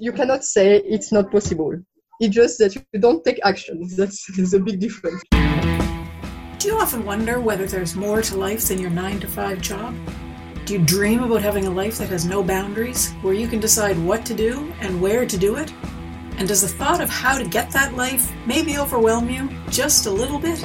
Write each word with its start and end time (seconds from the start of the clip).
you 0.00 0.12
cannot 0.12 0.42
say 0.42 0.78
it's 0.78 1.12
not 1.12 1.30
possible. 1.30 1.74
It's 2.20 2.34
just 2.34 2.58
that 2.58 2.74
you 2.74 2.82
don't 2.98 3.22
take 3.22 3.38
action. 3.44 3.86
That's 3.96 4.24
the 4.50 4.58
big 4.58 4.80
difference. 4.80 5.22
Do 6.58 6.68
you 6.68 6.78
often 6.78 7.04
wonder 7.04 7.38
whether 7.38 7.66
there's 7.66 7.94
more 7.94 8.22
to 8.22 8.36
life 8.36 8.68
than 8.68 8.78
your 8.78 8.90
9 8.90 9.20
to 9.20 9.28
5 9.28 9.60
job? 9.60 9.94
Do 10.64 10.72
you 10.72 10.84
dream 10.84 11.22
about 11.22 11.42
having 11.42 11.66
a 11.66 11.70
life 11.70 11.98
that 11.98 12.08
has 12.08 12.24
no 12.24 12.42
boundaries, 12.42 13.12
where 13.20 13.34
you 13.34 13.46
can 13.46 13.60
decide 13.60 13.98
what 13.98 14.24
to 14.24 14.34
do 14.34 14.72
and 14.80 15.02
where 15.02 15.26
to 15.26 15.36
do 15.36 15.56
it? 15.56 15.70
And 16.38 16.48
does 16.48 16.62
the 16.62 16.68
thought 16.68 17.02
of 17.02 17.10
how 17.10 17.36
to 17.36 17.44
get 17.46 17.70
that 17.72 17.94
life 17.94 18.32
maybe 18.46 18.78
overwhelm 18.78 19.28
you 19.28 19.50
just 19.68 20.06
a 20.06 20.10
little 20.10 20.38
bit? 20.38 20.60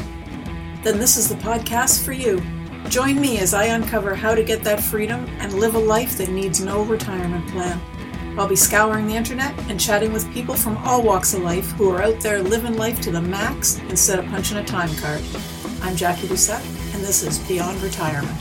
Then 0.84 0.98
this 0.98 1.18
is 1.18 1.28
the 1.28 1.36
podcast 1.36 2.06
for 2.06 2.14
you. 2.14 2.42
Join 2.88 3.20
me 3.20 3.40
as 3.40 3.54
I 3.54 3.66
uncover 3.66 4.16
how 4.16 4.34
to 4.34 4.44
get 4.44 4.64
that 4.64 4.80
freedom 4.80 5.26
and 5.40 5.54
live 5.56 5.76
a 5.76 5.80
life 5.80 6.18
that 6.20 6.30
needs 6.30 6.62
no 6.62 6.84
retirement 6.84 7.46
plan. 7.50 7.82
I'll 8.38 8.50
be 8.50 8.56
scouring 8.58 9.08
the 9.08 9.16
internet 9.16 9.58
and 9.70 9.80
chatting 9.80 10.12
with 10.12 10.30
people 10.34 10.56
from 10.56 10.76
all 10.80 11.02
walks 11.02 11.34
of 11.34 11.42
life 11.42 11.72
who 11.72 11.90
are 11.92 12.02
out 12.02 12.20
there 12.20 12.44
living 12.44 12.76
life 12.76 13.00
to 13.04 13.12
the 13.12 13.22
max 13.22 13.80
instead 13.88 14.20
of 14.20 14.26
punching 14.26 14.58
a 14.58 14.64
time 14.66 14.94
card. 14.98 15.22
I'm 15.82 15.96
Jackie 15.96 16.28
Doucette, 16.28 16.62
and 16.94 17.02
this 17.02 17.24
is 17.24 17.40
Beyond 17.48 17.82
Retirement. 17.82 18.38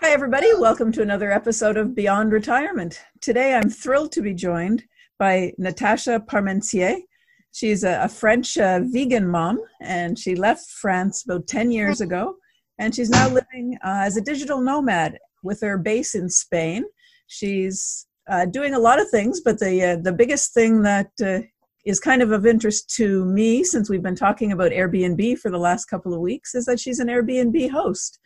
Hi, 0.00 0.10
everybody. 0.10 0.48
Welcome 0.54 0.90
to 0.92 1.02
another 1.02 1.30
episode 1.30 1.76
of 1.76 1.94
Beyond 1.94 2.32
Retirement. 2.32 2.98
Today, 3.20 3.54
I'm 3.54 3.68
thrilled 3.68 4.10
to 4.12 4.22
be 4.22 4.32
joined 4.32 4.84
by 5.18 5.52
Natacha 5.60 6.24
Parmantier. 6.26 6.96
She's 7.52 7.84
a, 7.84 8.08
French 8.08 8.56
uh, 8.56 8.80
vegan 8.84 9.28
mom, 9.28 9.60
and 9.82 10.18
she 10.18 10.34
left 10.34 10.70
France 10.70 11.24
about 11.24 11.46
10 11.46 11.72
years 11.72 12.00
ago. 12.00 12.36
And 12.78 12.94
she's 12.94 13.10
now 13.10 13.28
living 13.28 13.76
uh, 13.84 14.00
as 14.04 14.16
a 14.16 14.22
digital 14.22 14.62
nomad 14.62 15.18
with 15.42 15.60
her 15.60 15.76
base 15.76 16.14
in 16.14 16.30
Spain. 16.30 16.84
She's 17.28 18.06
uh, 18.28 18.46
doing 18.46 18.74
a 18.74 18.78
lot 18.78 19.00
of 19.00 19.08
things, 19.10 19.40
but 19.40 19.58
the 19.58 19.82
uh, 19.82 19.96
the 20.02 20.12
biggest 20.12 20.52
thing 20.52 20.82
that 20.82 21.10
uh, 21.22 21.40
is 21.84 22.00
kind 22.00 22.22
of 22.22 22.32
of 22.32 22.44
interest 22.44 22.90
to 22.96 23.24
me, 23.24 23.64
since 23.64 23.88
we've 23.88 24.02
been 24.02 24.16
talking 24.16 24.52
about 24.52 24.72
Airbnb 24.72 25.38
for 25.38 25.50
the 25.50 25.58
last 25.58 25.86
couple 25.86 26.12
of 26.12 26.20
weeks, 26.20 26.54
is 26.54 26.64
that 26.66 26.80
she's 26.80 26.98
an 26.98 27.08
Airbnb 27.08 27.70
host. 27.70 28.18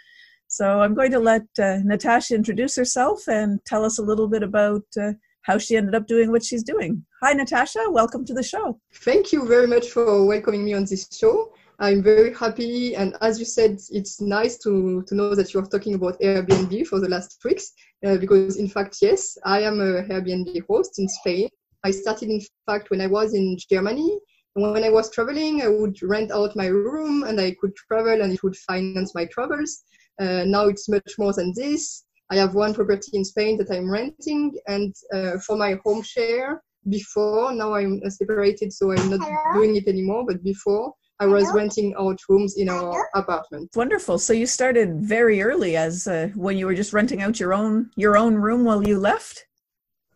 So 0.49 0.81
I'm 0.81 0.95
going 0.95 1.13
to 1.13 1.19
let 1.19 1.43
uh, 1.59 1.79
Natacha 1.85 2.35
introduce 2.35 2.77
herself 2.77 3.27
and 3.29 3.65
tell 3.65 3.85
us 3.85 3.99
a 3.99 4.03
little 4.03 4.29
bit 4.29 4.43
about 4.43 4.83
uh, 5.01 5.13
how 5.43 5.59
she 5.59 5.77
ended 5.77 5.95
up 5.95 6.07
doing 6.07 6.31
what 6.31 6.45
she's 6.45 6.63
doing. 6.63 7.05
Hi, 7.23 7.35
Natacha. 7.35 7.91
Welcome 7.91 8.25
to 8.27 8.35
the 8.35 8.43
show. 8.43 8.79
Thank 8.97 9.33
you 9.33 9.47
very 9.47 9.67
much 9.67 9.89
for 9.89 10.25
welcoming 10.27 10.65
me 10.65 10.75
on 10.75 10.85
this 10.85 11.09
show. 11.13 11.53
I'm 11.79 12.03
very 12.03 12.35
happy. 12.35 12.95
And 12.95 13.17
as 13.23 13.39
you 13.39 13.45
said, 13.45 13.81
it's 13.91 14.21
nice 14.21 14.59
to, 14.59 15.03
to 15.09 15.15
know 15.15 15.35
that 15.35 15.53
you 15.53 15.61
are 15.61 15.67
talking 15.67 15.95
about 15.95 16.21
Airbnb 16.21 16.87
for 16.87 17.01
the 17.01 17.09
last 17.09 17.41
weeks, 17.45 17.73
uh, 18.05 18.17
because 18.17 18.57
in 18.57 18.69
fact, 18.69 18.99
yes, 19.01 19.37
I 19.45 19.63
am 19.63 19.81
a 19.81 20.03
Airbnb 20.05 20.67
host 20.67 20.99
in 20.99 21.09
Spain. 21.09 21.49
I 21.85 21.91
started, 21.91 22.29
in 22.29 22.41
fact, 22.67 22.91
when 22.91 23.01
I 23.01 23.07
was 23.07 23.35
in 23.35 23.57
Germany. 23.71 24.19
And 24.55 24.73
when 24.73 24.85
I 24.85 24.91
was 24.91 25.11
traveling, 25.11 25.63
I 25.63 25.69
would 25.69 26.01
rent 26.03 26.31
out 26.31 26.55
my 26.57 26.67
room 26.67 27.23
and 27.25 27.41
I 27.41 27.57
could 27.61 27.75
travel 27.75 28.21
and 28.21 28.33
it 28.33 28.43
would 28.43 28.57
finance 28.57 29.15
my 29.15 29.25
travels. 29.27 29.83
Uh, 30.21 30.45
now 30.47 30.67
it's 30.67 30.89
much 30.89 31.13
more 31.19 31.33
than 31.33 31.53
this. 31.57 32.05
I 32.31 32.37
have 32.37 32.55
one 32.55 32.75
property 32.75 33.11
in 33.15 33.25
Spain 33.25 33.59
that 33.59 33.71
I'm 33.71 33.91
renting, 33.91 34.59
and 34.67 34.95
uh, 35.13 35.39
for 35.47 35.57
my 35.57 35.79
home 35.85 36.03
share, 36.03 36.63
before 36.89 37.53
now 37.53 37.75
I'm 37.75 38.01
separated, 38.11 38.73
so 38.73 38.91
I'm 38.91 39.11
not 39.11 39.21
Hello? 39.21 39.53
doing 39.55 39.77
it 39.77 39.87
anymore. 39.87 40.25
But 40.27 40.43
before, 40.43 40.95
I 41.23 41.27
was 41.27 41.53
renting 41.55 41.95
out 41.97 42.19
rooms 42.29 42.57
in 42.57 42.69
our 42.69 43.09
apartment. 43.15 43.71
Wonderful. 43.77 44.19
So 44.19 44.33
you 44.33 44.47
started 44.47 45.01
very 45.01 45.41
early, 45.41 45.77
as 45.77 46.09
uh, 46.09 46.31
when 46.35 46.57
you 46.57 46.67
were 46.67 46.75
just 46.75 46.93
renting 46.93 47.23
out 47.23 47.39
your 47.39 47.55
own 47.55 47.91
your 47.95 48.17
own 48.17 48.35
room 48.35 48.65
while 48.65 48.83
you 48.83 48.99
left. 48.99 49.47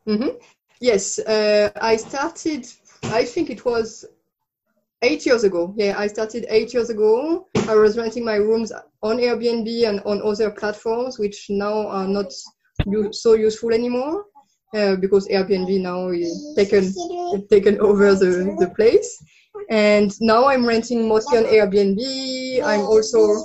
Mm-hmm. 0.09 0.33
Yes, 0.81 1.21
uh, 1.21 1.71
I 1.81 1.97
started. 1.97 2.67
I 3.05 3.25
think 3.25 3.51
it 3.51 3.65
was 3.65 4.05
eight 5.03 5.25
years 5.25 5.45
ago. 5.45 5.73
Yeah, 5.77 5.95
I 5.97 6.09
started 6.09 6.45
eight 6.49 6.75
years 6.75 6.91
ago. 6.91 7.47
I 7.69 7.77
was 7.77 7.97
renting 7.97 8.25
my 8.25 8.39
rooms 8.51 8.73
on 9.03 9.19
Airbnb 9.19 9.69
and 9.89 10.01
on 10.11 10.21
other 10.23 10.51
platforms, 10.51 11.21
which 11.21 11.47
now 11.51 11.87
are 11.87 12.09
not 12.09 12.33
so 13.13 13.35
useful 13.35 13.73
anymore 13.73 14.25
uh, 14.75 14.97
because 14.97 15.29
Airbnb 15.29 15.81
now 15.81 16.09
is 16.09 16.53
taken 16.57 16.83
taken 17.49 17.79
over 17.81 18.13
the, 18.17 18.57
the 18.59 18.71
place. 18.75 19.23
And 19.71 20.13
now 20.21 20.47
I'm 20.47 20.67
renting 20.67 21.09
mostly 21.09 21.39
on 21.39 21.45
Airbnb. 21.45 22.63
I'm 22.63 22.81
also 22.81 23.45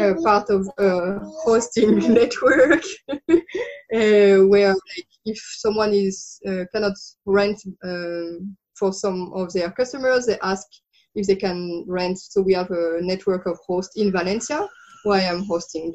uh, 0.00 0.14
part 0.24 0.50
of 0.50 0.68
a 0.78 1.18
hosting 1.44 1.98
network 2.14 2.82
uh, 3.10 4.46
where 4.46 4.68
like, 4.70 5.06
if 5.24 5.38
someone 5.58 5.92
is 5.92 6.40
uh, 6.46 6.64
cannot 6.72 6.94
rent 7.26 7.62
um, 7.84 8.56
for 8.74 8.92
some 8.92 9.32
of 9.34 9.52
their 9.52 9.70
customers, 9.70 10.26
they 10.26 10.38
ask 10.42 10.66
if 11.14 11.26
they 11.26 11.36
can 11.36 11.84
rent. 11.86 12.18
So 12.18 12.40
we 12.42 12.54
have 12.54 12.70
a 12.70 12.98
network 13.00 13.46
of 13.46 13.58
hosts 13.66 13.96
in 13.96 14.10
Valencia 14.10 14.66
where 15.04 15.20
I 15.20 15.24
am 15.24 15.44
hosting. 15.44 15.94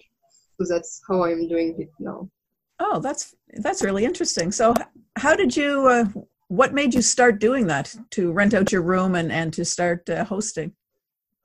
So 0.60 0.66
that's 0.74 1.02
how 1.08 1.26
I'm 1.26 1.48
doing 1.48 1.76
it 1.80 1.90
now. 2.00 2.30
Oh, 2.80 3.00
that's 3.00 3.36
that's 3.56 3.84
really 3.84 4.06
interesting. 4.06 4.52
So, 4.52 4.74
how 5.18 5.36
did 5.36 5.56
you? 5.58 6.28
What 6.50 6.74
made 6.74 6.94
you 6.94 7.02
start 7.02 7.40
doing 7.40 7.68
that 7.68 7.94
to 8.12 8.32
rent 8.32 8.54
out 8.54 8.72
your 8.72 8.82
room 8.82 9.16
and 9.16 9.32
and 9.32 9.54
to 9.54 9.66
start 9.66 10.10
uh, 10.10 10.24
hosting? 10.24 10.74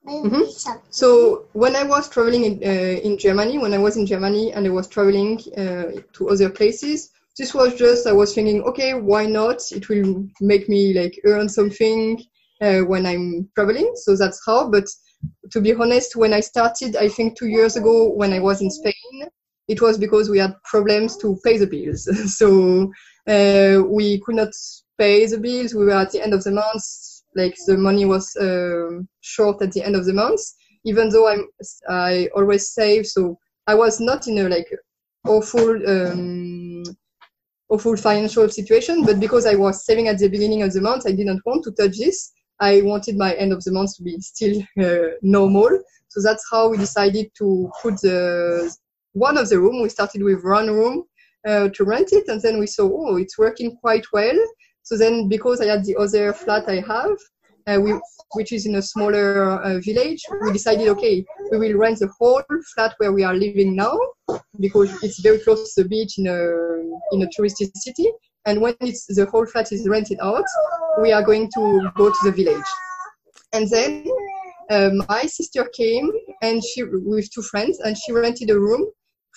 Mm-hmm. 0.06 0.78
So 0.90 1.46
when 1.52 1.76
I 1.76 1.84
was 1.84 2.08
traveling 2.08 2.44
in, 2.44 2.54
uh, 2.64 3.00
in 3.00 3.18
Germany, 3.18 3.58
when 3.58 3.72
I 3.72 3.78
was 3.78 3.96
in 3.96 4.06
Germany 4.06 4.52
and 4.52 4.66
I 4.66 4.70
was 4.70 4.88
traveling 4.88 5.40
uh, 5.56 6.00
to 6.14 6.28
other 6.28 6.50
places, 6.50 7.10
this 7.38 7.54
was 7.54 7.74
just 7.74 8.06
I 8.06 8.12
was 8.12 8.34
thinking, 8.34 8.62
okay, 8.62 8.94
why 8.94 9.26
not? 9.26 9.60
It 9.70 9.88
will 9.88 10.26
make 10.40 10.68
me 10.68 10.92
like 10.92 11.18
earn 11.24 11.48
something 11.48 12.22
uh, 12.60 12.80
when 12.80 13.06
I'm 13.06 13.48
traveling. 13.54 13.92
So 13.94 14.16
that's 14.16 14.40
how. 14.44 14.70
But 14.70 14.86
to 15.52 15.60
be 15.60 15.72
honest, 15.74 16.16
when 16.16 16.32
I 16.32 16.40
started, 16.40 16.96
I 16.96 17.08
think 17.08 17.38
two 17.38 17.48
years 17.48 17.76
ago 17.76 18.10
when 18.10 18.32
I 18.32 18.40
was 18.40 18.60
in 18.60 18.70
Spain, 18.70 19.28
it 19.68 19.80
was 19.80 19.98
because 19.98 20.28
we 20.28 20.38
had 20.38 20.54
problems 20.64 21.16
to 21.18 21.38
pay 21.44 21.58
the 21.58 21.66
bills. 21.66 22.08
so 22.36 22.92
uh, 23.28 23.82
we 23.86 24.20
could 24.20 24.34
not 24.34 24.52
pay 25.02 25.26
the 25.26 25.38
bills. 25.38 25.74
We 25.74 25.84
were 25.86 26.02
at 26.04 26.12
the 26.12 26.22
end 26.22 26.34
of 26.34 26.44
the 26.44 26.52
month, 26.52 26.84
like 27.34 27.56
the 27.66 27.76
money 27.76 28.04
was 28.04 28.36
uh, 28.36 29.00
short 29.20 29.60
at 29.62 29.72
the 29.72 29.82
end 29.82 29.96
of 29.96 30.04
the 30.06 30.12
month. 30.12 30.40
Even 30.84 31.08
though 31.08 31.26
I'm, 31.28 31.44
I 31.88 32.28
always 32.36 32.72
save, 32.78 33.06
so 33.06 33.38
I 33.66 33.74
was 33.74 34.00
not 34.00 34.26
in 34.28 34.38
a 34.38 34.48
like 34.48 34.70
awful, 35.26 35.70
um, 35.94 36.84
awful 37.68 37.96
financial 37.96 38.48
situation. 38.48 39.04
But 39.04 39.18
because 39.18 39.44
I 39.46 39.56
was 39.64 39.84
saving 39.84 40.08
at 40.08 40.18
the 40.18 40.28
beginning 40.28 40.62
of 40.62 40.72
the 40.72 40.80
month, 40.80 41.04
I 41.06 41.12
didn't 41.12 41.42
want 41.46 41.64
to 41.64 41.72
touch 41.72 41.98
this. 41.98 42.32
I 42.60 42.82
wanted 42.82 43.16
my 43.16 43.32
end 43.34 43.52
of 43.52 43.62
the 43.64 43.72
month 43.72 43.96
to 43.96 44.02
be 44.04 44.16
still 44.20 44.62
uh, 44.80 45.14
normal. 45.22 45.72
So 46.08 46.20
that's 46.22 46.44
how 46.50 46.68
we 46.68 46.76
decided 46.76 47.26
to 47.38 47.70
put 47.82 48.00
the 48.02 48.74
one 49.14 49.36
of 49.36 49.48
the 49.48 49.58
room. 49.58 49.82
We 49.82 49.88
started 49.88 50.22
with 50.22 50.44
one 50.44 50.70
room 50.70 51.04
uh, 51.48 51.68
to 51.74 51.84
rent 51.84 52.10
it, 52.12 52.28
and 52.28 52.40
then 52.40 52.58
we 52.58 52.66
saw, 52.66 52.84
oh, 52.84 53.16
it's 53.16 53.38
working 53.38 53.76
quite 53.76 54.06
well. 54.12 54.38
So 54.82 54.96
then, 54.96 55.28
because 55.28 55.60
I 55.60 55.66
had 55.66 55.84
the 55.84 55.96
other 55.96 56.32
flat 56.32 56.68
I 56.68 56.80
have, 56.80 57.16
uh, 57.66 57.80
we, 57.80 57.94
which 58.34 58.52
is 58.52 58.66
in 58.66 58.74
a 58.76 58.82
smaller 58.82 59.60
uh, 59.62 59.78
village, 59.80 60.22
we 60.42 60.52
decided, 60.52 60.88
okay, 60.88 61.24
we 61.50 61.58
will 61.58 61.78
rent 61.78 62.00
the 62.00 62.08
whole 62.18 62.42
flat 62.74 62.94
where 62.98 63.12
we 63.12 63.22
are 63.22 63.34
living 63.34 63.76
now, 63.76 63.96
because 64.58 64.90
it's 65.02 65.20
very 65.20 65.38
close 65.38 65.74
to 65.74 65.82
the 65.82 65.88
beach 65.88 66.18
in 66.18 66.26
a 66.26 66.38
in 67.12 67.22
a 67.22 67.28
touristy 67.28 67.70
city. 67.76 68.10
And 68.44 68.60
when 68.60 68.74
it's 68.80 69.06
the 69.06 69.26
whole 69.26 69.46
flat 69.46 69.70
is 69.70 69.88
rented 69.88 70.18
out, 70.20 70.44
we 71.00 71.12
are 71.12 71.22
going 71.22 71.48
to 71.54 71.90
go 71.96 72.10
to 72.10 72.18
the 72.24 72.32
village. 72.32 72.70
And 73.52 73.68
then 73.70 74.06
uh, 74.70 74.90
my 75.08 75.22
sister 75.26 75.68
came 75.76 76.10
and 76.42 76.62
she 76.64 76.82
with 76.82 77.30
two 77.30 77.42
friends 77.42 77.78
and 77.80 77.96
she 77.96 78.12
rented 78.12 78.50
a 78.50 78.58
room 78.58 78.86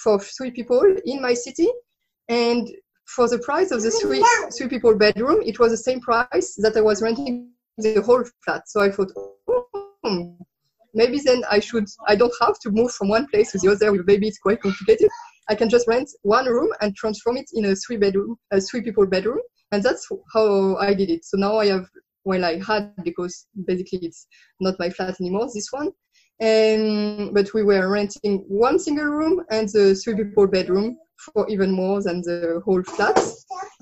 for 0.01 0.19
three 0.19 0.51
people 0.51 0.83
in 1.05 1.21
my 1.21 1.33
city. 1.33 1.69
And 2.29 2.67
for 3.07 3.29
the 3.29 3.39
price 3.39 3.71
of 3.71 3.81
the 3.81 3.91
oh, 3.93 3.99
three 3.99 4.23
three 4.57 4.67
people 4.67 4.95
bedroom, 4.97 5.41
it 5.45 5.59
was 5.59 5.71
the 5.71 5.77
same 5.77 6.01
price 6.01 6.55
that 6.57 6.75
I 6.75 6.81
was 6.81 7.01
renting 7.01 7.51
the 7.77 8.01
whole 8.01 8.23
flat. 8.43 8.67
So 8.67 8.81
I 8.81 8.89
thought, 8.89 9.11
oh, 9.15 10.37
maybe 10.93 11.19
then 11.19 11.43
I 11.49 11.59
should 11.59 11.87
I 12.07 12.15
don't 12.15 12.33
have 12.41 12.59
to 12.59 12.71
move 12.71 12.91
from 12.91 13.09
one 13.09 13.27
place 13.27 13.51
to 13.51 13.59
the 13.59 13.71
other. 13.71 13.91
Maybe 14.03 14.27
it's 14.27 14.39
quite 14.39 14.61
complicated. 14.61 15.09
I 15.49 15.55
can 15.55 15.69
just 15.69 15.87
rent 15.87 16.09
one 16.23 16.45
room 16.45 16.69
and 16.81 16.95
transform 16.95 17.37
it 17.37 17.49
in 17.53 17.65
a 17.65 17.75
three 17.75 17.97
bedroom, 17.97 18.37
a 18.51 18.59
three 18.59 18.81
people 18.81 19.05
bedroom, 19.05 19.39
and 19.71 19.83
that's 19.83 20.07
how 20.33 20.75
I 20.77 20.93
did 20.93 21.09
it. 21.09 21.23
So 21.25 21.37
now 21.37 21.59
I 21.59 21.67
have, 21.67 21.85
well, 22.23 22.43
I 22.43 22.59
had 22.65 22.91
because 23.03 23.45
basically 23.65 23.99
it's 24.01 24.25
not 24.59 24.79
my 24.79 24.89
flat 24.89 25.19
anymore, 25.21 25.47
this 25.53 25.67
one, 25.71 25.91
and 26.39 27.33
but 27.33 27.53
we 27.53 27.61
were 27.61 27.89
renting 27.89 28.43
one 28.47 28.79
single 28.79 29.05
room 29.05 29.43
and 29.51 29.69
the 29.69 29.93
three 29.95 30.15
people 30.15 30.47
bedroom 30.47 30.97
for 31.17 31.47
even 31.49 31.71
more 31.71 32.01
than 32.01 32.21
the 32.21 32.61
whole 32.65 32.83
flat. 32.83 33.19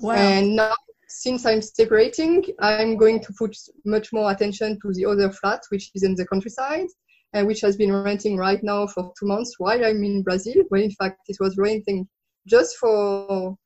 Wow. 0.00 0.14
And 0.14 0.56
now, 0.56 0.74
since 1.08 1.46
I'm 1.46 1.62
separating, 1.62 2.44
I'm 2.60 2.96
going 2.96 3.20
to 3.20 3.32
put 3.38 3.56
much 3.84 4.12
more 4.12 4.30
attention 4.30 4.78
to 4.82 4.92
the 4.92 5.06
other 5.06 5.30
flat, 5.30 5.62
which 5.70 5.90
is 5.94 6.02
in 6.02 6.14
the 6.14 6.26
countryside 6.26 6.88
and 7.34 7.46
which 7.46 7.60
has 7.60 7.76
been 7.76 7.92
renting 7.92 8.36
right 8.36 8.62
now 8.62 8.86
for 8.86 9.12
two 9.18 9.26
months 9.26 9.56
while 9.58 9.84
I'm 9.84 10.02
in 10.04 10.22
Brazil, 10.22 10.62
when 10.68 10.82
in 10.82 10.92
fact 10.92 11.20
it 11.28 11.36
was 11.40 11.56
renting 11.58 12.08
just 12.46 12.76
for 12.76 13.56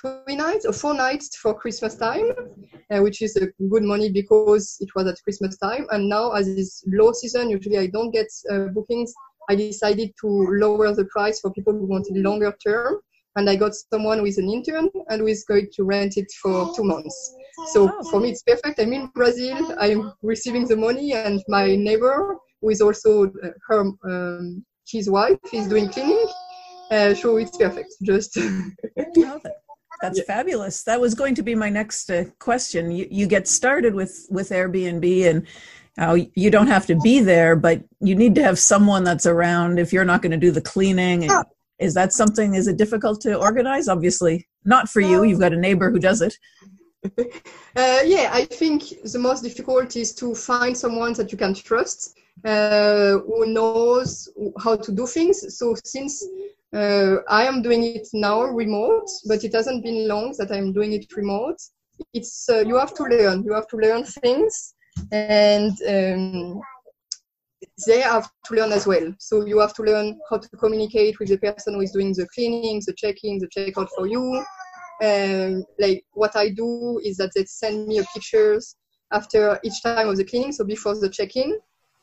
three 0.00 0.34
nights 0.34 0.64
or 0.64 0.72
four 0.72 0.94
nights 0.94 1.36
for 1.36 1.54
Christmas 1.54 1.94
time, 1.94 2.30
uh, 2.90 3.00
which 3.00 3.22
is 3.22 3.36
a 3.36 3.46
good 3.68 3.82
money 3.82 4.10
because 4.10 4.76
it 4.80 4.88
was 4.96 5.06
at 5.06 5.22
Christmas 5.22 5.56
time. 5.58 5.86
And 5.90 6.08
now, 6.08 6.32
as 6.32 6.48
it's 6.48 6.82
low 6.86 7.12
season, 7.12 7.50
usually 7.50 7.78
I 7.78 7.86
don't 7.86 8.10
get 8.10 8.28
uh, 8.50 8.66
bookings. 8.74 9.12
I 9.50 9.54
decided 9.54 10.12
to 10.20 10.26
lower 10.26 10.94
the 10.94 11.06
price 11.06 11.40
for 11.40 11.52
people 11.52 11.72
who 11.72 11.86
wanted 11.86 12.16
longer 12.16 12.54
term. 12.64 12.98
And 13.36 13.48
I 13.48 13.56
got 13.56 13.72
someone 13.74 14.22
with 14.22 14.38
an 14.38 14.48
intern 14.48 14.88
and 15.08 15.20
who 15.20 15.26
is 15.26 15.44
going 15.44 15.68
to 15.74 15.84
rent 15.84 16.16
it 16.16 16.26
for 16.42 16.74
two 16.74 16.82
months. 16.82 17.34
So 17.72 17.90
oh. 17.92 18.10
for 18.10 18.20
me, 18.20 18.30
it's 18.30 18.42
perfect. 18.42 18.80
I'm 18.80 18.92
in 18.92 19.06
Brazil. 19.14 19.74
I'm 19.78 20.12
receiving 20.22 20.66
the 20.66 20.76
money, 20.76 21.12
and 21.12 21.42
my 21.48 21.76
neighbor, 21.76 22.36
who 22.60 22.70
is 22.70 22.80
also 22.80 23.26
uh, 23.26 23.48
her 23.68 23.80
um, 24.04 24.64
his 24.86 25.10
wife, 25.10 25.38
is 25.52 25.68
doing 25.68 25.88
cleaning. 25.88 26.26
Uh, 26.90 27.14
so 27.14 27.36
it's 27.36 27.56
perfect. 27.56 27.94
Just 28.02 28.34
that's 30.00 30.18
yeah. 30.18 30.24
fabulous. 30.26 30.84
That 30.84 31.00
was 31.00 31.14
going 31.14 31.34
to 31.34 31.42
be 31.42 31.54
my 31.54 31.68
next 31.68 32.10
uh, 32.10 32.24
question. 32.38 32.90
You, 32.90 33.06
you 33.10 33.26
get 33.26 33.48
started 33.48 33.94
with 33.94 34.26
with 34.30 34.50
Airbnb 34.50 35.28
and 35.30 35.46
uh, 35.98 36.16
you 36.34 36.50
don't 36.50 36.68
have 36.68 36.86
to 36.86 36.94
be 36.94 37.20
there, 37.20 37.56
but 37.56 37.82
you 38.00 38.14
need 38.14 38.34
to 38.36 38.42
have 38.42 38.58
someone 38.58 39.02
that's 39.02 39.26
around 39.26 39.78
if 39.78 39.92
you're 39.92 40.04
not 40.04 40.22
going 40.22 40.30
to 40.30 40.38
do 40.38 40.52
the 40.52 40.60
cleaning. 40.60 41.30
Oh. 41.30 41.44
Is 41.78 41.94
that 41.94 42.12
something? 42.12 42.54
Is 42.54 42.66
it 42.66 42.76
difficult 42.76 43.20
to 43.22 43.34
organize? 43.36 43.88
Obviously, 43.88 44.48
not 44.64 44.88
for 44.88 45.00
you. 45.00 45.22
You've 45.24 45.40
got 45.40 45.52
a 45.52 45.56
neighbor 45.56 45.90
who 45.90 45.98
does 45.98 46.22
it. 46.22 46.34
uh, 47.76 48.00
yeah, 48.04 48.30
I 48.32 48.44
think 48.44 48.82
the 49.04 49.18
most 49.18 49.42
difficult 49.42 49.96
is 49.96 50.14
to 50.16 50.34
find 50.34 50.76
someone 50.76 51.12
that 51.14 51.30
you 51.30 51.38
can 51.38 51.54
trust, 51.54 52.18
uh, 52.44 53.18
who 53.18 53.46
knows 53.46 54.28
how 54.62 54.76
to 54.76 54.92
do 54.92 55.06
things. 55.06 55.56
So 55.56 55.76
since 55.84 56.24
uh, 56.74 57.16
I 57.28 57.44
am 57.44 57.62
doing 57.62 57.84
it 57.84 58.08
now 58.12 58.42
remote, 58.42 59.08
but 59.26 59.44
it 59.44 59.54
hasn't 59.54 59.84
been 59.84 60.08
long 60.08 60.34
that 60.38 60.50
I'm 60.50 60.72
doing 60.72 60.92
it 60.92 61.06
remote. 61.16 61.58
It's 62.12 62.48
uh, 62.48 62.64
you 62.66 62.76
have 62.76 62.94
to 62.94 63.04
learn. 63.04 63.44
You 63.44 63.52
have 63.54 63.68
to 63.68 63.76
learn 63.76 64.04
things, 64.04 64.74
and 65.10 65.72
um, 65.88 66.60
they 67.86 68.00
have 68.00 68.28
to 68.46 68.54
learn 68.54 68.72
as 68.72 68.86
well. 68.86 69.12
So 69.18 69.44
you 69.44 69.58
have 69.60 69.74
to 69.74 69.82
learn 69.82 70.18
how 70.30 70.38
to 70.38 70.48
communicate 70.56 71.18
with 71.18 71.28
the 71.28 71.38
person 71.38 71.74
who 71.74 71.80
is 71.80 71.92
doing 71.92 72.12
the 72.12 72.26
cleaning, 72.34 72.80
the 72.86 72.94
checking, 72.94 73.38
the 73.38 73.48
checkout 73.48 73.88
for 73.96 74.06
you. 74.06 74.44
Um, 75.02 75.64
like 75.78 76.04
what 76.12 76.34
I 76.36 76.50
do 76.50 77.00
is 77.04 77.16
that 77.18 77.32
they 77.34 77.44
send 77.44 77.86
me 77.86 78.02
pictures 78.12 78.76
after 79.12 79.58
each 79.62 79.82
time 79.82 80.08
of 80.08 80.16
the 80.16 80.24
cleaning, 80.24 80.52
so 80.52 80.64
before 80.64 80.94
the 80.94 81.08
check-in, 81.08 81.58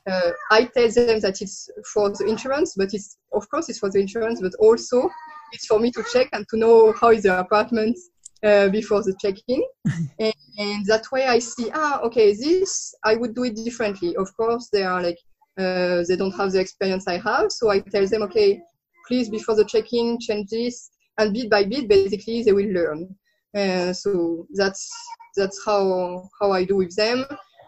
uh, 0.07 0.31
I 0.52 0.66
tell 0.66 0.90
them 0.90 1.19
that 1.19 1.42
it's 1.42 1.69
for 1.94 2.10
the 2.10 2.25
insurance, 2.25 2.75
but 2.78 2.94
it's 2.94 3.18
of 3.34 3.50
course 3.50 3.69
it's 3.69 3.80
for 3.80 3.90
the 3.90 4.00
insurance, 4.00 4.42
but 4.42 4.54
also 4.60 5.10
it's 5.51 5.66
for 5.66 5.80
me 5.80 5.92
to 5.92 6.04
check 6.12 6.30
and 6.34 6.46
to 6.50 6.58
know 6.58 6.94
how 6.94 7.10
is 7.10 7.24
the 7.24 7.40
apartment 7.40 7.98
uh, 8.44 8.69
before 8.69 9.04
the 9.04 9.16
check-in, 9.19 9.63
and, 10.19 10.34
and, 10.58 10.86
that 10.86 11.12
way 11.12 11.25
I 11.28 11.40
see 11.40 11.72
ah 11.74 12.01
okay 12.01 12.34
this 12.34 12.94
I 13.04 13.16
would 13.16 13.36
do 13.36 13.44
it 13.44 13.56
differently. 13.56 14.16
Of 14.16 14.36
course 14.38 14.69
there 14.72 14.90
are 14.90 15.01
like 15.01 15.18
uh, 15.57 16.04
they 16.07 16.16
don't 16.16 16.36
have 16.36 16.52
the 16.52 16.60
experience 16.60 17.07
I 17.07 17.18
have, 17.18 17.52
so 17.52 17.69
I 17.69 17.80
tell 17.80 18.07
them 18.07 18.24
okay 18.24 18.62
please 19.07 19.30
before 19.30 19.56
the 19.56 19.66
check-in 19.66 20.19
change 20.19 20.50
this, 20.50 20.90
and 21.18 21.34
bit 21.34 21.50
by 21.50 21.63
bit 21.63 21.88
basically 21.88 22.44
they 22.44 22.52
will 22.52 22.72
learn. 22.72 23.16
Uh, 23.56 23.94
so 23.94 24.48
that's 24.54 24.90
that's 25.36 25.60
how 25.66 26.28
how 26.40 26.52
I 26.52 26.66
do 26.66 26.78
with 26.78 26.96
them, 26.96 27.25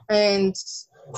and 0.09 0.55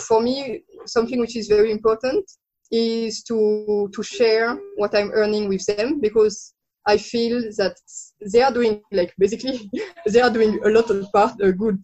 for 0.07 0.21
me, 0.21 0.62
something 0.86 1.19
which 1.19 1.36
is 1.36 1.48
very 1.48 1.71
important 1.71 2.25
is 2.72 3.24
to 3.24 3.89
to 3.94 4.04
share 4.04 4.57
what 4.75 4.95
I'm 4.95 5.12
earning 5.13 5.50
with 5.50 5.65
them 5.65 6.00
because 6.00 6.54
I 6.86 6.98
feel 6.98 7.42
that 7.57 7.75
they 8.31 8.42
are 8.42 8.54
doing 8.54 8.81
like 8.92 9.13
basically 9.18 9.69
they 10.07 10.22
are 10.22 10.30
doing 10.30 10.60
a 10.63 10.69
lot 10.69 10.89
of 10.89 11.12
part 11.12 11.39
a 11.42 11.51
good 11.51 11.81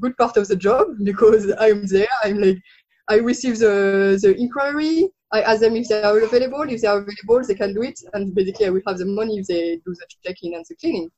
good 0.00 0.16
part 0.16 0.36
of 0.36 0.48
the 0.48 0.56
job 0.56 0.88
because 1.04 1.52
I'm 1.58 1.86
there. 1.86 2.08
I'm 2.22 2.40
like 2.40 2.58
I 3.08 3.16
receive 3.16 3.58
the 3.58 4.18
the 4.22 4.34
inquiry. 4.36 5.08
I 5.32 5.42
ask 5.42 5.60
them 5.60 5.76
if 5.76 5.88
they 5.88 6.02
are 6.02 6.18
available. 6.18 6.62
If 6.62 6.80
they 6.82 6.88
are 6.88 6.98
available, 6.98 7.46
they 7.46 7.54
can 7.54 7.74
do 7.74 7.82
it, 7.82 7.98
and 8.14 8.34
basically 8.34 8.66
I 8.66 8.70
will 8.70 8.82
have 8.86 8.98
the 8.98 9.06
money 9.06 9.38
if 9.38 9.46
they 9.46 9.76
do 9.84 9.94
the 9.94 10.06
checking 10.24 10.54
and 10.54 10.64
the 10.68 10.76
cleaning. 10.76 11.10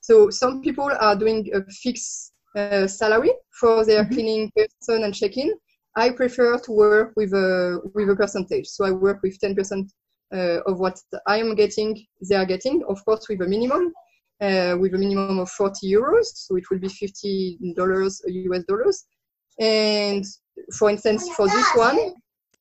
So 0.00 0.30
some 0.30 0.62
people 0.62 0.90
are 1.00 1.16
doing 1.16 1.48
a 1.52 1.62
fixed 1.70 2.32
uh, 2.56 2.86
salary 2.86 3.32
for 3.60 3.84
their 3.84 4.04
mm-hmm. 4.04 4.14
cleaning 4.14 4.52
person 4.56 5.04
and 5.04 5.14
check-in, 5.14 5.52
I 5.96 6.10
prefer 6.10 6.58
to 6.58 6.72
work 6.72 7.12
with 7.16 7.32
a 7.32 7.80
with 7.94 8.10
a 8.10 8.16
percentage. 8.16 8.66
So 8.66 8.84
I 8.84 8.90
work 8.90 9.22
with 9.22 9.38
10% 9.40 9.88
uh, 10.32 10.60
of 10.66 10.78
what 10.78 10.98
I 11.26 11.38
am 11.38 11.54
getting, 11.54 12.04
they 12.28 12.36
are 12.36 12.46
getting, 12.46 12.82
of 12.88 13.04
course, 13.04 13.28
with 13.28 13.40
a 13.40 13.46
minimum, 13.46 13.92
uh, 14.40 14.76
with 14.78 14.94
a 14.94 14.98
minimum 14.98 15.38
of 15.38 15.50
40 15.50 15.90
euros. 15.90 16.26
So 16.34 16.56
it 16.56 16.64
will 16.70 16.78
be 16.78 16.88
50 16.88 17.74
dollars 17.76 18.22
US 18.26 18.64
dollars. 18.64 19.04
And 19.58 20.24
for 20.78 20.90
instance, 20.90 21.28
for 21.30 21.46
this 21.48 21.68
one, 21.74 22.14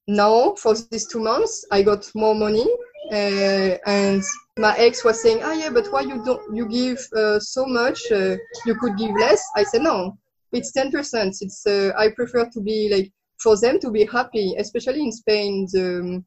now 0.07 0.53
for 0.55 0.75
these 0.91 1.07
two 1.07 1.19
months, 1.19 1.65
I 1.71 1.81
got 1.81 2.09
more 2.15 2.35
money. 2.35 2.67
Uh, 3.11 3.77
and 3.85 4.23
my 4.57 4.75
ex 4.77 5.03
was 5.03 5.21
saying, 5.21 5.41
"Ah, 5.43 5.53
yeah, 5.53 5.69
but 5.69 5.91
why 5.91 6.01
you 6.01 6.23
don't 6.25 6.55
you 6.55 6.67
give 6.67 6.99
uh, 7.15 7.39
so 7.39 7.65
much? 7.65 7.99
Uh, 8.11 8.35
you 8.65 8.75
could 8.75 8.97
give 8.97 9.11
less." 9.15 9.43
I 9.55 9.63
said, 9.63 9.83
"No, 9.83 10.17
it's 10.51 10.71
10%. 10.71 11.35
It's 11.41 11.65
uh, 11.67 11.91
I 11.97 12.09
prefer 12.09 12.49
to 12.49 12.61
be 12.61 12.89
like 12.91 13.11
for 13.41 13.59
them 13.59 13.79
to 13.79 13.91
be 13.91 14.05
happy, 14.05 14.55
especially 14.57 15.01
in 15.01 15.11
Spain, 15.11 15.67
the, 15.71 16.23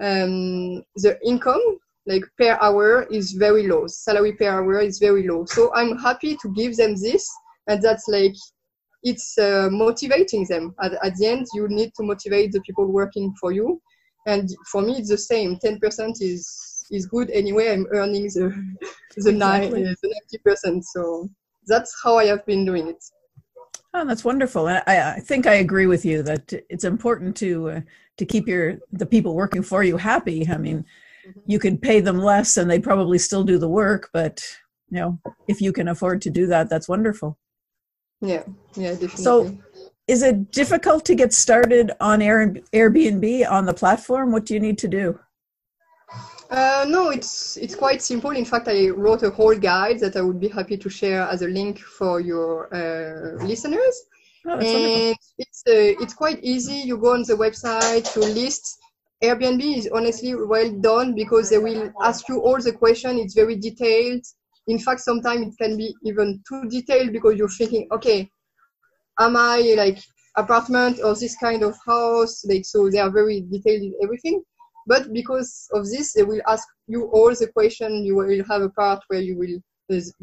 um, 0.00 0.82
the 0.96 1.18
income 1.24 1.60
like 2.06 2.24
per 2.36 2.58
hour 2.60 3.06
is 3.10 3.32
very 3.32 3.68
low. 3.68 3.86
Salary 3.86 4.32
per 4.32 4.48
hour 4.48 4.80
is 4.80 4.98
very 4.98 5.28
low. 5.28 5.44
So 5.44 5.72
I'm 5.74 5.96
happy 5.98 6.36
to 6.42 6.48
give 6.54 6.76
them 6.76 6.94
this, 6.96 7.28
and 7.68 7.80
that's 7.80 8.08
like 8.08 8.34
it's 9.02 9.36
uh, 9.38 9.68
motivating 9.70 10.46
them. 10.48 10.74
At, 10.80 10.92
at 11.04 11.16
the 11.16 11.26
end, 11.26 11.46
you 11.54 11.68
need 11.68 11.92
to 11.96 12.02
motivate 12.02 12.52
the 12.52 12.60
people 12.60 12.86
working 12.86 13.34
for 13.40 13.52
you, 13.52 13.80
and 14.26 14.48
for 14.70 14.82
me, 14.82 14.98
it's 14.98 15.08
the 15.08 15.18
same. 15.18 15.58
Ten 15.58 15.78
percent 15.78 16.18
is 16.20 16.86
is 16.90 17.06
good 17.06 17.30
anyway. 17.30 17.72
I'm 17.72 17.86
earning 17.92 18.24
the 18.24 18.50
the 19.16 19.30
exactly. 19.30 19.32
nine 19.32 19.70
the 19.70 19.96
ninety 20.02 20.38
percent. 20.44 20.84
So 20.84 21.28
that's 21.66 21.94
how 22.02 22.18
I 22.18 22.26
have 22.26 22.44
been 22.46 22.64
doing 22.64 22.88
it. 22.88 23.02
Oh, 23.94 24.06
that's 24.06 24.24
wonderful. 24.24 24.68
I, 24.68 24.82
I 24.86 25.20
think 25.20 25.46
I 25.46 25.54
agree 25.54 25.86
with 25.86 26.04
you 26.04 26.22
that 26.22 26.52
it's 26.70 26.84
important 26.84 27.36
to 27.38 27.70
uh, 27.70 27.80
to 28.18 28.24
keep 28.24 28.48
your 28.48 28.78
the 28.92 29.06
people 29.06 29.34
working 29.34 29.62
for 29.62 29.82
you 29.82 29.96
happy. 29.96 30.48
I 30.48 30.56
mean, 30.56 30.84
mm-hmm. 31.26 31.40
you 31.46 31.58
can 31.58 31.76
pay 31.76 32.00
them 32.00 32.18
less 32.18 32.56
and 32.56 32.70
they 32.70 32.78
probably 32.78 33.18
still 33.18 33.44
do 33.44 33.58
the 33.58 33.68
work, 33.68 34.10
but 34.12 34.42
you 34.90 34.98
know, 34.98 35.18
if 35.48 35.60
you 35.60 35.72
can 35.72 35.88
afford 35.88 36.20
to 36.22 36.30
do 36.30 36.46
that, 36.46 36.68
that's 36.68 36.88
wonderful. 36.88 37.38
Yeah, 38.22 38.44
yeah, 38.76 38.92
definitely. 38.92 39.24
So, 39.24 39.58
is 40.06 40.22
it 40.22 40.52
difficult 40.52 41.04
to 41.06 41.14
get 41.14 41.32
started 41.32 41.90
on 42.00 42.20
Airbnb 42.20 43.50
on 43.50 43.66
the 43.66 43.74
platform? 43.74 44.30
What 44.30 44.46
do 44.46 44.54
you 44.54 44.60
need 44.60 44.78
to 44.78 44.88
do? 44.88 45.18
Uh, 46.50 46.84
no, 46.86 47.10
it's 47.10 47.56
it's 47.56 47.74
quite 47.74 48.02
simple. 48.02 48.30
In 48.30 48.44
fact, 48.44 48.68
I 48.68 48.90
wrote 48.90 49.22
a 49.22 49.30
whole 49.30 49.56
guide 49.56 49.98
that 50.00 50.16
I 50.16 50.20
would 50.20 50.38
be 50.38 50.48
happy 50.48 50.76
to 50.76 50.88
share 50.90 51.22
as 51.22 51.42
a 51.42 51.48
link 51.48 51.78
for 51.78 52.20
your 52.20 52.72
uh, 52.72 53.42
listeners. 53.44 53.96
Oh, 54.46 54.58
and 54.58 55.16
it's 55.38 55.62
uh, 55.66 55.96
it's 56.02 56.14
quite 56.14 56.44
easy. 56.44 56.74
You 56.74 56.98
go 56.98 57.14
on 57.14 57.22
the 57.22 57.34
website 57.34 58.12
to 58.12 58.20
list. 58.20 58.78
Airbnb 59.24 59.78
is 59.78 59.88
honestly 59.92 60.34
well 60.34 60.70
done 60.80 61.14
because 61.14 61.48
they 61.48 61.58
will 61.58 61.90
ask 62.02 62.28
you 62.28 62.40
all 62.40 62.60
the 62.60 62.72
questions. 62.72 63.20
It's 63.20 63.34
very 63.34 63.56
detailed. 63.56 64.24
In 64.68 64.78
fact, 64.78 65.00
sometimes 65.00 65.48
it 65.48 65.62
can 65.62 65.76
be 65.76 65.94
even 66.04 66.42
too 66.48 66.68
detailed 66.68 67.12
because 67.12 67.36
you're 67.36 67.48
thinking, 67.48 67.88
okay, 67.92 68.30
am 69.18 69.36
I 69.36 69.74
like 69.76 69.98
apartment 70.36 71.00
or 71.02 71.14
this 71.14 71.36
kind 71.36 71.62
of 71.62 71.76
house? 71.86 72.44
Like 72.44 72.64
so, 72.64 72.88
they 72.90 72.98
are 72.98 73.10
very 73.10 73.40
detailed 73.40 73.82
in 73.82 73.94
everything. 74.02 74.42
But 74.86 75.12
because 75.12 75.68
of 75.72 75.88
this, 75.88 76.12
they 76.12 76.22
will 76.22 76.40
ask 76.48 76.66
you 76.88 77.04
all 77.12 77.30
the 77.34 77.50
question. 77.52 78.04
You 78.04 78.16
will 78.16 78.44
have 78.48 78.62
a 78.62 78.70
part 78.70 79.00
where 79.08 79.20
you 79.20 79.38
will 79.38 79.58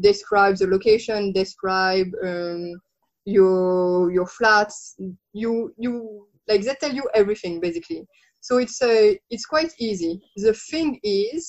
describe 0.00 0.56
the 0.56 0.66
location, 0.66 1.32
describe 1.32 2.08
um, 2.24 2.80
your 3.24 4.10
your 4.10 4.26
flats. 4.26 4.96
You 5.32 5.72
you 5.78 6.26
like 6.48 6.62
they 6.62 6.74
tell 6.74 6.92
you 6.92 7.08
everything 7.14 7.60
basically. 7.60 8.06
So 8.40 8.58
it's 8.58 8.82
uh, 8.82 9.12
it's 9.30 9.46
quite 9.46 9.72
easy. 9.78 10.20
The 10.36 10.54
thing 10.54 10.98
is 11.02 11.48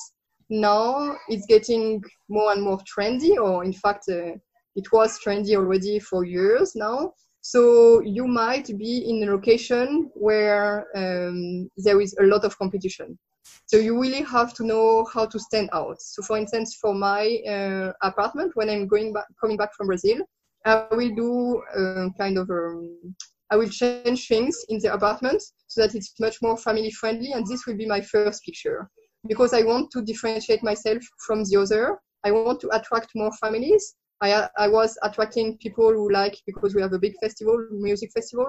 now 0.51 1.15
it's 1.29 1.45
getting 1.47 2.03
more 2.29 2.51
and 2.51 2.61
more 2.61 2.77
trendy, 2.79 3.37
or 3.37 3.63
in 3.63 3.73
fact, 3.73 4.05
uh, 4.09 4.33
it 4.75 4.91
was 4.91 5.19
trendy 5.25 5.55
already 5.55 5.99
for 5.99 6.25
years 6.25 6.73
now. 6.75 7.13
So 7.41 8.01
you 8.01 8.27
might 8.27 8.67
be 8.77 9.09
in 9.09 9.27
a 9.27 9.31
location 9.31 10.11
where 10.13 10.85
um, 10.95 11.69
there 11.77 11.99
is 11.99 12.15
a 12.19 12.23
lot 12.23 12.43
of 12.43 12.57
competition. 12.57 13.17
So 13.65 13.77
you 13.77 13.99
really 13.99 14.21
have 14.23 14.53
to 14.55 14.65
know 14.65 15.07
how 15.13 15.25
to 15.25 15.39
stand 15.39 15.69
out. 15.73 16.01
So 16.01 16.21
for 16.21 16.37
instance, 16.37 16.77
for 16.79 16.93
my 16.93 17.39
uh, 17.49 17.93
apartment, 18.03 18.51
when 18.55 18.69
I'm 18.69 18.87
going 18.87 19.13
back, 19.13 19.25
coming 19.39 19.57
back 19.57 19.73
from 19.75 19.87
Brazil, 19.87 20.17
I 20.65 20.85
will 20.91 21.15
do 21.15 21.63
uh, 21.75 22.09
kind 22.19 22.37
of, 22.37 22.49
um, 22.49 23.15
I 23.49 23.55
will 23.55 23.69
change 23.69 24.27
things 24.27 24.55
in 24.69 24.77
the 24.79 24.93
apartment 24.93 25.41
so 25.67 25.81
that 25.81 25.95
it's 25.95 26.13
much 26.19 26.41
more 26.41 26.57
family 26.57 26.91
friendly. 26.91 27.31
And 27.31 27.47
this 27.47 27.65
will 27.65 27.77
be 27.77 27.87
my 27.87 28.01
first 28.01 28.43
picture 28.45 28.89
because 29.27 29.53
I 29.53 29.63
want 29.63 29.91
to 29.91 30.01
differentiate 30.01 30.63
myself 30.63 31.03
from 31.25 31.43
the 31.43 31.57
other. 31.61 31.97
I 32.23 32.31
want 32.31 32.59
to 32.61 32.69
attract 32.75 33.11
more 33.15 33.31
families. 33.33 33.95
I, 34.21 34.47
I 34.57 34.67
was 34.67 34.97
attracting 35.03 35.57
people 35.57 35.91
who 35.91 36.11
like 36.11 36.37
because 36.45 36.75
we 36.75 36.81
have 36.81 36.93
a 36.93 36.99
big 36.99 37.13
festival, 37.19 37.67
music 37.71 38.11
festival. 38.13 38.47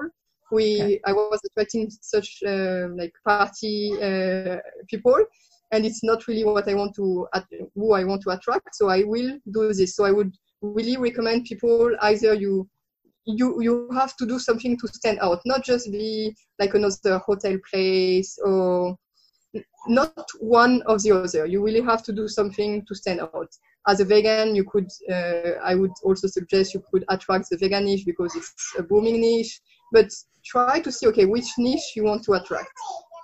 We 0.51 0.83
okay. 0.83 1.01
I 1.05 1.13
was 1.13 1.39
attracting 1.49 1.89
such 1.89 2.39
uh, 2.45 2.89
like 2.95 3.13
party 3.25 3.93
uh, 4.01 4.57
people, 4.87 5.17
and 5.71 5.85
it's 5.85 6.03
not 6.03 6.27
really 6.27 6.43
what 6.43 6.67
I 6.67 6.75
want 6.75 6.95
to 6.95 7.27
who 7.75 7.93
I 7.93 8.03
want 8.03 8.21
to 8.23 8.31
attract. 8.31 8.75
So 8.75 8.89
I 8.89 9.03
will 9.03 9.39
do 9.51 9.73
this. 9.73 9.95
So 9.95 10.05
I 10.05 10.11
would 10.11 10.35
really 10.61 10.97
recommend 10.97 11.45
people 11.45 11.95
either 12.01 12.35
you 12.35 12.69
you 13.25 13.61
you 13.61 13.89
have 13.93 14.15
to 14.17 14.25
do 14.25 14.37
something 14.37 14.77
to 14.77 14.87
stand 14.89 15.17
out, 15.21 15.39
not 15.45 15.63
just 15.63 15.91
be 15.91 16.35
like 16.59 16.75
another 16.75 17.17
hotel 17.19 17.57
place 17.71 18.37
or 18.43 18.95
not 19.87 20.27
one 20.39 20.81
of 20.85 21.01
the 21.03 21.11
other. 21.11 21.45
You 21.45 21.63
really 21.63 21.81
have 21.81 22.03
to 22.03 22.13
do 22.13 22.27
something 22.27 22.85
to 22.87 22.95
stand 22.95 23.21
out. 23.21 23.49
As 23.87 23.99
a 23.99 24.05
vegan, 24.05 24.55
you 24.55 24.63
could, 24.63 24.87
uh, 25.11 25.59
I 25.63 25.75
would 25.75 25.91
also 26.03 26.27
suggest 26.27 26.73
you 26.73 26.83
could 26.91 27.03
attract 27.09 27.49
the 27.49 27.57
vegan 27.57 27.85
niche 27.85 28.05
because 28.05 28.35
it's 28.35 28.53
a 28.77 28.83
booming 28.83 29.19
niche, 29.19 29.59
but 29.91 30.09
try 30.45 30.79
to 30.79 30.91
see, 30.91 31.07
okay, 31.07 31.25
which 31.25 31.47
niche 31.57 31.93
you 31.95 32.03
want 32.03 32.23
to 32.23 32.33
attract 32.33 32.71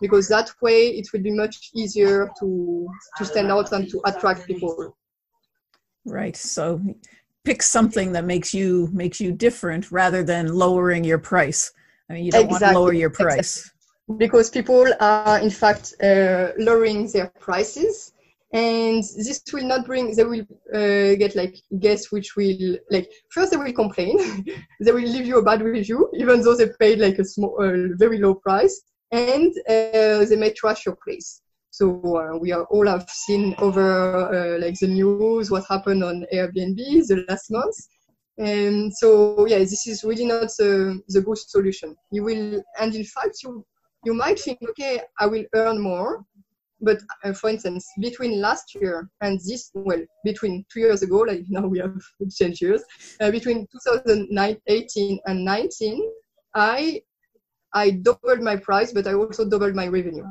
because 0.02 0.28
that 0.28 0.52
way 0.62 0.88
it 0.90 1.08
will 1.14 1.22
be 1.22 1.32
much 1.32 1.72
easier 1.76 2.30
to, 2.40 2.88
to 3.18 3.26
stand 3.26 3.52
out 3.52 3.72
and 3.72 3.90
to 3.90 4.02
attract 4.06 4.48
people. 4.48 4.96
Right. 6.06 6.36
So 6.36 6.82
pick 7.44 7.62
something 7.62 8.12
that 8.14 8.26
makes 8.26 8.54
you 8.54 8.90
makes 8.94 9.20
you 9.20 9.32
different 9.32 9.92
rather 9.92 10.24
than 10.24 10.48
lowering 10.54 11.04
your 11.04 11.18
price. 11.18 11.72
I 12.10 12.14
mean, 12.14 12.26
you 12.26 12.32
don't 12.32 12.46
exactly. 12.46 12.66
want 12.66 12.74
to 12.74 12.80
lower 12.80 12.94
your 12.94 13.10
price. 13.10 13.58
Exactly 13.58 13.79
because 14.18 14.50
people 14.50 14.86
are 15.00 15.40
in 15.40 15.50
fact 15.50 15.94
uh, 16.02 16.50
lowering 16.58 17.08
their 17.12 17.28
prices. 17.40 18.14
And 18.52 19.04
this 19.04 19.44
will 19.54 19.66
not 19.66 19.86
bring 19.86 20.16
they 20.16 20.24
will 20.24 20.42
uh, 20.74 21.14
get 21.22 21.36
like 21.36 21.56
guests 21.78 22.12
which 22.12 22.36
will 22.36 22.78
like 22.90 23.08
first 23.30 23.52
they 23.52 23.58
will 23.58 23.72
complain. 23.74 24.18
They 24.80 24.92
will 24.92 25.02
leave 25.02 25.28
you 25.28 25.38
a 25.38 25.44
bad 25.44 25.62
review 25.62 26.10
even 26.16 26.42
though 26.42 26.56
they 26.56 26.70
paid 26.80 27.00
like 27.00 27.20
a 27.20 27.26
small 27.26 27.56
uh, 27.62 27.96
very 27.96 28.18
low 28.18 28.34
price. 28.36 28.82
And 29.12 29.54
uh, 29.70 30.26
they 30.26 30.36
may 30.36 30.52
trash 30.54 30.86
your 30.86 30.98
place. 31.04 31.42
So 31.70 32.02
uh, 32.18 32.38
we 32.38 32.52
are 32.52 32.66
all 32.66 32.88
have 32.88 33.08
seen 33.10 33.54
over 33.60 33.86
uh, 34.34 34.66
like 34.66 34.80
the 34.80 34.88
news 34.88 35.52
what 35.52 35.66
happened 35.70 36.04
on 36.04 36.26
airbnb 36.34 36.78
the 37.08 37.26
last 37.30 37.52
month. 37.52 37.76
And 38.40 38.92
so 38.96 39.46
yeah 39.46 39.60
this 39.60 39.86
is 39.86 40.04
really 40.04 40.26
not 40.26 40.50
the, 40.58 41.00
the 41.08 41.22
good 41.22 41.38
solution. 41.38 41.96
You 42.12 42.24
will 42.24 42.64
and 42.80 42.96
in 42.96 43.04
fact 43.04 43.44
you 43.44 43.64
you 44.06 44.14
might 44.14 44.40
think, 44.40 44.60
okay, 44.70 45.02
I 45.20 45.26
will 45.26 45.46
earn 45.56 45.80
more. 45.80 46.24
But 46.82 47.00
uh, 47.26 47.34
for 47.34 47.50
instance, 47.50 47.86
between 48.00 48.40
last 48.40 48.74
year 48.74 49.10
and 49.22 49.38
this, 49.46 49.70
well, 49.74 50.02
between 50.24 50.66
two 50.72 50.80
years 50.80 51.02
ago, 51.02 51.20
like 51.20 51.44
now 51.50 51.68
we 51.68 51.80
have 51.80 52.00
changed 52.32 52.62
years, 52.62 52.84
uh, 53.20 53.32
between 53.32 53.68
2018 53.72 55.20
and 55.26 55.46
19, 55.46 56.12
I 56.56 57.02
I 57.74 57.92
doubled 57.92 58.42
my 58.42 58.56
price, 58.56 58.92
but 58.94 59.06
I 59.06 59.14
also 59.14 59.48
doubled 59.48 59.76
my 59.76 59.88
revenue. 59.88 60.26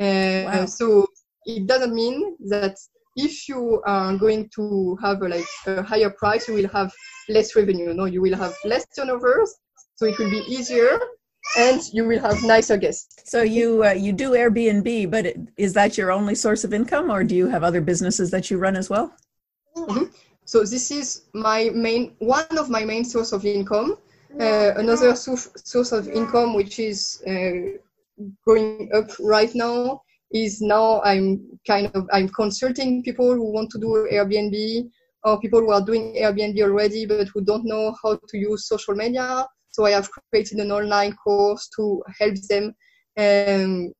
Uh, 0.00 0.42
wow. 0.46 0.66
So 0.66 1.06
it 1.46 1.66
doesn't 1.66 1.94
mean 1.94 2.36
that 2.48 2.76
if 3.14 3.48
you 3.48 3.80
are 3.86 4.16
going 4.16 4.50
to 4.56 4.96
have 5.00 5.22
a, 5.22 5.28
like 5.28 5.44
a 5.66 5.82
higher 5.82 6.10
price, 6.10 6.48
you 6.48 6.54
will 6.54 6.68
have 6.70 6.92
less 7.28 7.54
revenue. 7.54 7.94
No, 7.94 8.06
you 8.06 8.20
will 8.20 8.34
have 8.34 8.56
less 8.64 8.84
turnovers, 8.96 9.54
so 9.94 10.06
it 10.06 10.18
will 10.18 10.30
be 10.30 10.42
easier 10.48 10.98
and 11.56 11.82
you 11.92 12.06
will 12.06 12.20
have 12.20 12.42
nicer 12.42 12.76
guests. 12.76 13.30
So 13.30 13.42
you 13.42 13.84
uh, 13.84 13.92
you 13.92 14.12
do 14.12 14.32
Airbnb, 14.32 15.10
but 15.10 15.26
it, 15.26 15.38
is 15.56 15.72
that 15.74 15.98
your 15.98 16.10
only 16.10 16.34
source 16.34 16.64
of 16.64 16.72
income, 16.72 17.10
or 17.10 17.24
do 17.24 17.34
you 17.34 17.48
have 17.48 17.62
other 17.62 17.80
businesses 17.80 18.30
that 18.30 18.50
you 18.50 18.58
run 18.58 18.76
as 18.76 18.88
well? 18.88 19.14
Mm-hmm. 19.76 20.04
So 20.44 20.60
this 20.60 20.90
is 20.90 21.22
my 21.34 21.70
main 21.74 22.14
one 22.18 22.58
of 22.58 22.68
my 22.70 22.84
main 22.84 23.04
source 23.04 23.32
of 23.32 23.44
income. 23.44 23.98
Uh, 24.40 24.72
another 24.76 25.14
source 25.14 25.48
source 25.56 25.92
of 25.92 26.08
income, 26.08 26.54
which 26.54 26.78
is 26.78 27.22
uh, 27.26 27.78
going 28.46 28.90
up 28.94 29.10
right 29.20 29.54
now, 29.54 30.02
is 30.32 30.60
now 30.60 31.02
I'm 31.02 31.58
kind 31.66 31.90
of 31.94 32.08
I'm 32.12 32.28
consulting 32.28 33.02
people 33.02 33.34
who 33.34 33.52
want 33.52 33.70
to 33.70 33.78
do 33.78 34.08
Airbnb 34.12 34.90
or 35.24 35.40
people 35.40 35.60
who 35.60 35.70
are 35.70 35.84
doing 35.84 36.16
Airbnb 36.18 36.60
already 36.62 37.06
but 37.06 37.28
who 37.28 37.42
don't 37.42 37.64
know 37.64 37.94
how 38.02 38.18
to 38.28 38.38
use 38.38 38.66
social 38.66 38.94
media 38.94 39.46
so 39.72 39.84
I 39.84 39.90
have 39.90 40.08
created 40.10 40.58
an 40.58 40.70
online 40.70 41.14
course 41.14 41.68
to 41.76 42.02
help 42.18 42.34
them 42.48 42.74
um, 43.18 43.92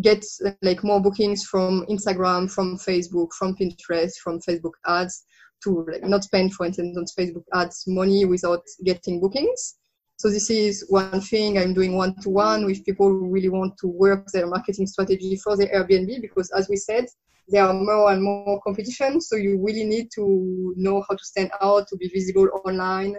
get 0.00 0.24
like 0.62 0.84
more 0.84 1.00
bookings 1.00 1.44
from 1.44 1.84
Instagram, 1.86 2.50
from 2.50 2.78
Facebook, 2.78 3.32
from 3.36 3.56
Pinterest, 3.56 4.12
from 4.22 4.40
Facebook 4.40 4.74
ads 4.86 5.24
to 5.64 5.84
like 5.90 6.04
not 6.04 6.24
spend, 6.24 6.54
for 6.54 6.66
instance, 6.66 6.96
on 6.96 7.04
Facebook 7.18 7.44
ads 7.54 7.84
money 7.86 8.24
without 8.24 8.62
getting 8.84 9.20
bookings. 9.20 9.78
So 10.16 10.30
this 10.30 10.50
is 10.50 10.84
one 10.88 11.20
thing 11.20 11.58
I'm 11.58 11.74
doing 11.74 11.96
one 11.96 12.14
to 12.22 12.28
one 12.28 12.64
with 12.64 12.84
people 12.84 13.08
who 13.08 13.30
really 13.30 13.48
want 13.48 13.76
to 13.78 13.86
work 13.86 14.26
their 14.32 14.46
marketing 14.46 14.86
strategy 14.86 15.36
for 15.36 15.56
their 15.56 15.68
Airbnb 15.68 16.20
because 16.20 16.50
as 16.56 16.68
we 16.68 16.76
said, 16.76 17.06
there 17.46 17.64
are 17.64 17.72
more 17.72 18.12
and 18.12 18.22
more 18.22 18.60
competition. 18.62 19.20
So 19.20 19.36
you 19.36 19.62
really 19.64 19.84
need 19.84 20.08
to 20.16 20.74
know 20.76 21.04
how 21.08 21.14
to 21.14 21.24
stand 21.24 21.50
out, 21.62 21.88
to 21.88 21.96
be 21.96 22.08
visible 22.08 22.48
online, 22.64 23.16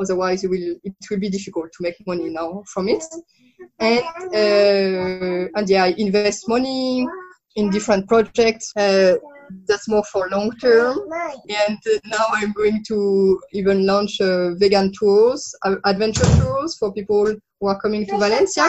Otherwise, 0.00 0.42
you 0.42 0.50
will 0.50 0.76
it 0.82 0.94
will 1.10 1.20
be 1.20 1.30
difficult 1.30 1.70
to 1.72 1.82
make 1.82 1.94
money 2.06 2.28
now 2.28 2.62
from 2.72 2.88
it. 2.88 3.04
And 3.78 4.04
uh, 4.34 5.48
and 5.56 5.68
yeah, 5.68 5.84
I 5.84 5.94
invest 5.96 6.48
money 6.48 7.06
in 7.56 7.70
different 7.70 8.08
projects. 8.08 8.72
Uh, 8.76 9.14
that's 9.68 9.88
more 9.88 10.04
for 10.04 10.28
long 10.30 10.50
term. 10.56 10.98
And 11.48 11.78
uh, 11.86 11.98
now 12.06 12.24
I'm 12.32 12.52
going 12.52 12.82
to 12.88 13.40
even 13.52 13.86
launch 13.86 14.20
uh, 14.20 14.54
vegan 14.54 14.92
tours, 14.98 15.54
uh, 15.64 15.76
adventure 15.84 16.26
tours 16.40 16.76
for 16.78 16.92
people 16.92 17.34
who 17.60 17.66
are 17.66 17.80
coming 17.80 18.06
to 18.06 18.18
Valencia 18.18 18.66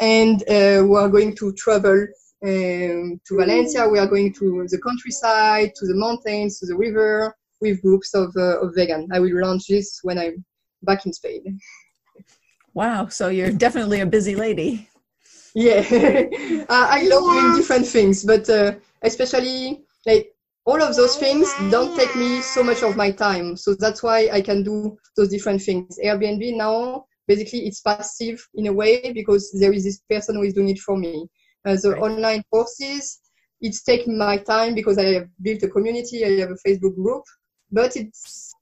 and 0.00 0.42
uh, 0.48 0.82
who 0.82 0.96
are 0.96 1.08
going 1.08 1.34
to 1.36 1.52
travel 1.54 2.06
um, 2.44 3.20
to 3.26 3.36
Valencia. 3.36 3.88
We 3.88 3.98
are 3.98 4.06
going 4.06 4.32
to 4.34 4.66
the 4.68 4.78
countryside, 4.78 5.72
to 5.76 5.86
the 5.86 5.94
mountains, 5.94 6.58
to 6.60 6.66
the 6.66 6.76
river, 6.76 7.34
with 7.60 7.82
groups 7.82 8.14
of, 8.14 8.34
uh, 8.36 8.60
of 8.60 8.74
vegan. 8.74 9.08
I 9.12 9.20
will 9.20 9.40
launch 9.40 9.66
this 9.68 10.00
when 10.02 10.18
I'm 10.18 10.44
back 10.82 11.06
in 11.06 11.12
Spain. 11.12 11.58
Wow, 12.74 13.08
so 13.08 13.28
you're 13.28 13.52
definitely 13.52 14.00
a 14.00 14.06
busy 14.06 14.36
lady. 14.36 14.88
Yeah, 15.54 15.80
uh, 16.68 16.86
I 16.90 17.08
love 17.08 17.24
doing 17.24 17.56
different 17.56 17.86
things, 17.86 18.22
but 18.24 18.48
uh, 18.50 18.74
especially 19.02 19.84
like 20.04 20.36
all 20.66 20.82
of 20.82 20.94
those 20.96 21.16
things 21.16 21.50
don't 21.70 21.96
take 21.96 22.14
me 22.16 22.42
so 22.42 22.62
much 22.62 22.82
of 22.82 22.96
my 22.96 23.10
time. 23.10 23.56
So 23.56 23.74
that's 23.74 24.02
why 24.02 24.28
I 24.30 24.42
can 24.42 24.62
do 24.62 24.98
those 25.16 25.30
different 25.30 25.62
things. 25.62 25.98
Airbnb 26.04 26.56
now, 26.56 27.06
basically, 27.26 27.60
it's 27.66 27.80
passive 27.80 28.46
in 28.54 28.66
a 28.66 28.72
way 28.72 29.12
because 29.14 29.50
there 29.58 29.72
is 29.72 29.84
this 29.84 30.02
person 30.10 30.36
who 30.36 30.42
is 30.42 30.54
doing 30.54 30.68
it 30.68 30.80
for 30.80 30.96
me. 30.96 31.26
Uh, 31.64 31.76
the 31.82 31.92
right. 31.92 32.02
online 32.02 32.42
courses, 32.52 33.20
it's 33.60 33.82
taking 33.82 34.18
my 34.18 34.36
time 34.36 34.74
because 34.74 34.98
I 34.98 35.06
have 35.14 35.28
built 35.40 35.62
a 35.62 35.68
community, 35.68 36.24
I 36.24 36.40
have 36.40 36.50
a 36.50 36.68
Facebook 36.68 36.96
group, 36.96 37.24
but 37.72 37.96
it's 37.96 38.54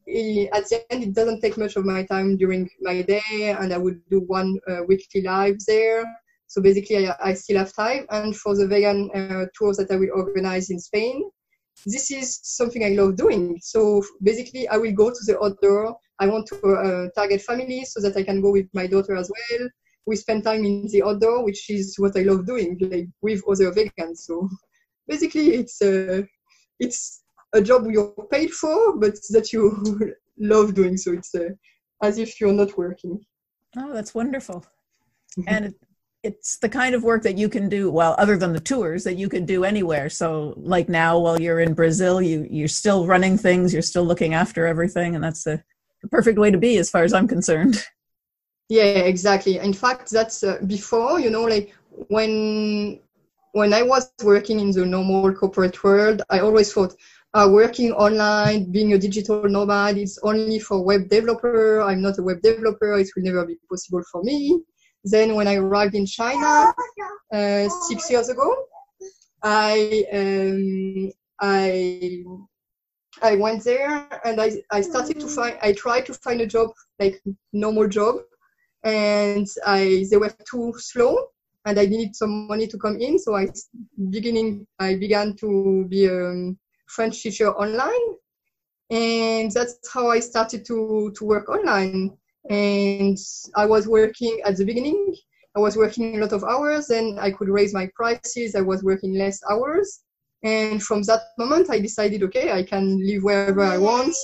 at 0.52 0.68
the 0.68 0.84
end 0.90 1.02
it 1.04 1.14
doesn't 1.14 1.40
take 1.40 1.56
much 1.56 1.76
of 1.76 1.84
my 1.84 2.02
time 2.04 2.36
during 2.36 2.68
my 2.80 3.02
day 3.02 3.56
and 3.58 3.72
i 3.72 3.78
would 3.78 4.00
do 4.10 4.20
one 4.20 4.58
uh, 4.68 4.82
weekly 4.86 5.22
live 5.22 5.56
there. 5.66 6.04
So 6.46 6.62
basically 6.62 7.08
I, 7.08 7.16
I, 7.22 7.34
still 7.34 7.58
have 7.58 7.72
time. 7.72 8.06
And 8.10 8.36
for 8.36 8.54
the 8.54 8.66
vegan 8.66 9.10
uh, 9.14 9.46
tours 9.58 9.78
that 9.78 9.90
i 9.90 9.96
will 9.96 10.10
organize 10.14 10.70
in 10.70 10.78
spain 10.78 11.24
this 11.86 12.10
is 12.10 12.38
something 12.42 12.84
i 12.84 12.90
love 12.90 13.16
doing. 13.16 13.58
So 13.62 14.02
basically 14.22 14.68
i 14.68 14.76
will 14.76 14.92
go 14.92 15.10
to 15.10 15.22
the 15.26 15.42
outdoor. 15.42 15.96
I 16.20 16.26
want 16.28 16.46
to 16.48 16.56
uh, 16.56 17.08
target 17.14 17.40
families 17.42 17.92
so 17.92 18.00
that 18.00 18.16
i 18.16 18.22
can 18.22 18.40
go 18.40 18.52
with 18.52 18.68
my 18.74 18.86
daughter 18.86 19.16
as 19.16 19.30
well. 19.30 19.68
We 20.06 20.16
spend 20.16 20.44
time 20.44 20.64
in 20.64 20.86
the 20.88 21.02
outdoor 21.02 21.44
which 21.44 21.70
is 21.70 21.96
what 21.98 22.16
i 22.16 22.20
love 22.20 22.46
doing 22.46 22.78
like 22.80 23.08
with 23.22 23.42
other 23.48 23.72
vegans. 23.72 24.18
So 24.18 24.48
basically 25.08 25.54
it's 25.54 25.80
uh, 25.82 26.22
it's 26.78 27.23
a 27.54 27.62
job 27.62 27.86
you're 27.90 28.12
paid 28.30 28.50
for, 28.50 28.98
but 28.98 29.14
that 29.30 29.52
you 29.52 30.14
love 30.38 30.74
doing. 30.74 30.96
So 30.96 31.12
it's 31.12 31.34
uh, 31.34 31.50
as 32.02 32.18
if 32.18 32.40
you're 32.40 32.52
not 32.52 32.76
working. 32.76 33.24
Oh, 33.78 33.92
that's 33.92 34.14
wonderful. 34.14 34.64
Mm-hmm. 35.38 35.54
and 35.54 35.64
it, 35.66 35.74
it's 36.22 36.58
the 36.58 36.68
kind 36.68 36.94
of 36.94 37.02
work 37.02 37.22
that 37.24 37.36
you 37.36 37.48
can 37.48 37.68
do 37.68 37.90
well 37.90 38.14
other 38.18 38.36
than 38.36 38.52
the 38.52 38.60
tours 38.60 39.02
that 39.02 39.16
you 39.16 39.28
could 39.28 39.46
do 39.46 39.64
anywhere 39.64 40.08
so 40.08 40.54
like 40.56 40.88
now 40.88 41.18
while 41.18 41.40
you're 41.40 41.58
in 41.58 41.74
brazil 41.74 42.22
you 42.22 42.46
you're 42.48 42.68
still 42.68 43.04
running 43.04 43.36
things 43.36 43.72
you're 43.72 43.82
still 43.82 44.04
looking 44.04 44.32
after 44.32 44.64
everything 44.64 45.16
and 45.16 45.24
that's 45.24 45.42
the, 45.42 45.60
the 46.02 46.08
perfect 46.08 46.38
way 46.38 46.52
to 46.52 46.58
be 46.58 46.78
as 46.78 46.88
far 46.88 47.02
as 47.02 47.12
i'm 47.12 47.26
concerned 47.26 47.84
yeah 48.68 48.84
exactly 48.84 49.58
in 49.58 49.72
fact 49.72 50.08
that's 50.10 50.44
uh, 50.44 50.58
before 50.68 51.18
you 51.18 51.30
know 51.30 51.42
like 51.42 51.74
when 52.08 53.00
when 53.52 53.72
i 53.74 53.82
was 53.82 54.12
working 54.22 54.60
in 54.60 54.70
the 54.70 54.86
normal 54.86 55.32
corporate 55.34 55.82
world 55.82 56.22
i 56.30 56.38
always 56.38 56.72
thought 56.72 56.94
uh, 57.34 57.48
working 57.50 57.92
online, 57.92 58.70
being 58.70 58.92
a 58.92 58.98
digital 58.98 59.42
nomad, 59.48 59.98
it's 59.98 60.18
only 60.22 60.60
for 60.60 60.84
web 60.84 61.08
developer. 61.08 61.82
I'm 61.82 62.00
not 62.00 62.18
a 62.18 62.22
web 62.22 62.40
developer. 62.42 62.96
It 62.98 63.08
will 63.16 63.24
never 63.24 63.44
be 63.44 63.56
possible 63.68 64.02
for 64.10 64.22
me. 64.22 64.62
Then 65.02 65.34
when 65.34 65.48
I 65.48 65.56
arrived 65.56 65.94
in 65.94 66.06
China 66.06 66.72
uh, 67.32 67.68
six 67.88 68.10
years 68.10 68.28
ago, 68.28 68.54
I 69.42 70.04
um, 70.12 71.12
I 71.40 72.22
I 73.22 73.36
went 73.36 73.64
there 73.64 74.08
and 74.24 74.40
I, 74.40 74.62
I 74.70 74.80
started 74.80 75.20
to 75.20 75.28
find 75.28 75.58
I 75.60 75.72
tried 75.72 76.06
to 76.06 76.14
find 76.14 76.40
a 76.40 76.46
job 76.46 76.70
like 76.98 77.20
normal 77.52 77.88
job 77.88 78.16
and 78.84 79.46
I 79.66 80.06
they 80.10 80.16
were 80.16 80.34
too 80.50 80.74
slow 80.78 81.28
and 81.66 81.78
I 81.78 81.86
needed 81.86 82.16
some 82.16 82.46
money 82.46 82.66
to 82.68 82.78
come 82.78 82.96
in 82.98 83.18
so 83.18 83.36
I 83.36 83.48
beginning 84.10 84.66
I 84.78 84.96
began 84.96 85.36
to 85.36 85.86
be 85.88 86.06
a 86.06 86.54
French 86.86 87.22
teacher 87.22 87.50
online 87.52 88.16
and 88.90 89.50
that's 89.50 89.90
how 89.92 90.08
I 90.10 90.20
started 90.20 90.64
to 90.66 91.12
to 91.16 91.24
work 91.24 91.48
online 91.48 92.16
and 92.50 93.18
I 93.56 93.66
was 93.66 93.88
working 93.88 94.40
at 94.44 94.56
the 94.56 94.64
beginning 94.64 95.16
I 95.56 95.60
was 95.60 95.76
working 95.76 96.16
a 96.16 96.20
lot 96.20 96.32
of 96.32 96.44
hours 96.44 96.90
and 96.90 97.18
I 97.18 97.30
could 97.30 97.48
raise 97.48 97.72
my 97.72 97.88
prices 97.94 98.54
I 98.54 98.60
was 98.60 98.82
working 98.82 99.14
less 99.14 99.40
hours 99.50 100.04
and 100.44 100.82
from 100.82 101.02
that 101.04 101.22
moment, 101.38 101.70
I 101.70 101.80
decided, 101.80 102.22
okay, 102.24 102.52
I 102.52 102.62
can 102.62 102.98
live 102.98 103.22
wherever 103.22 103.62
I 103.62 103.78
want, 103.78 104.14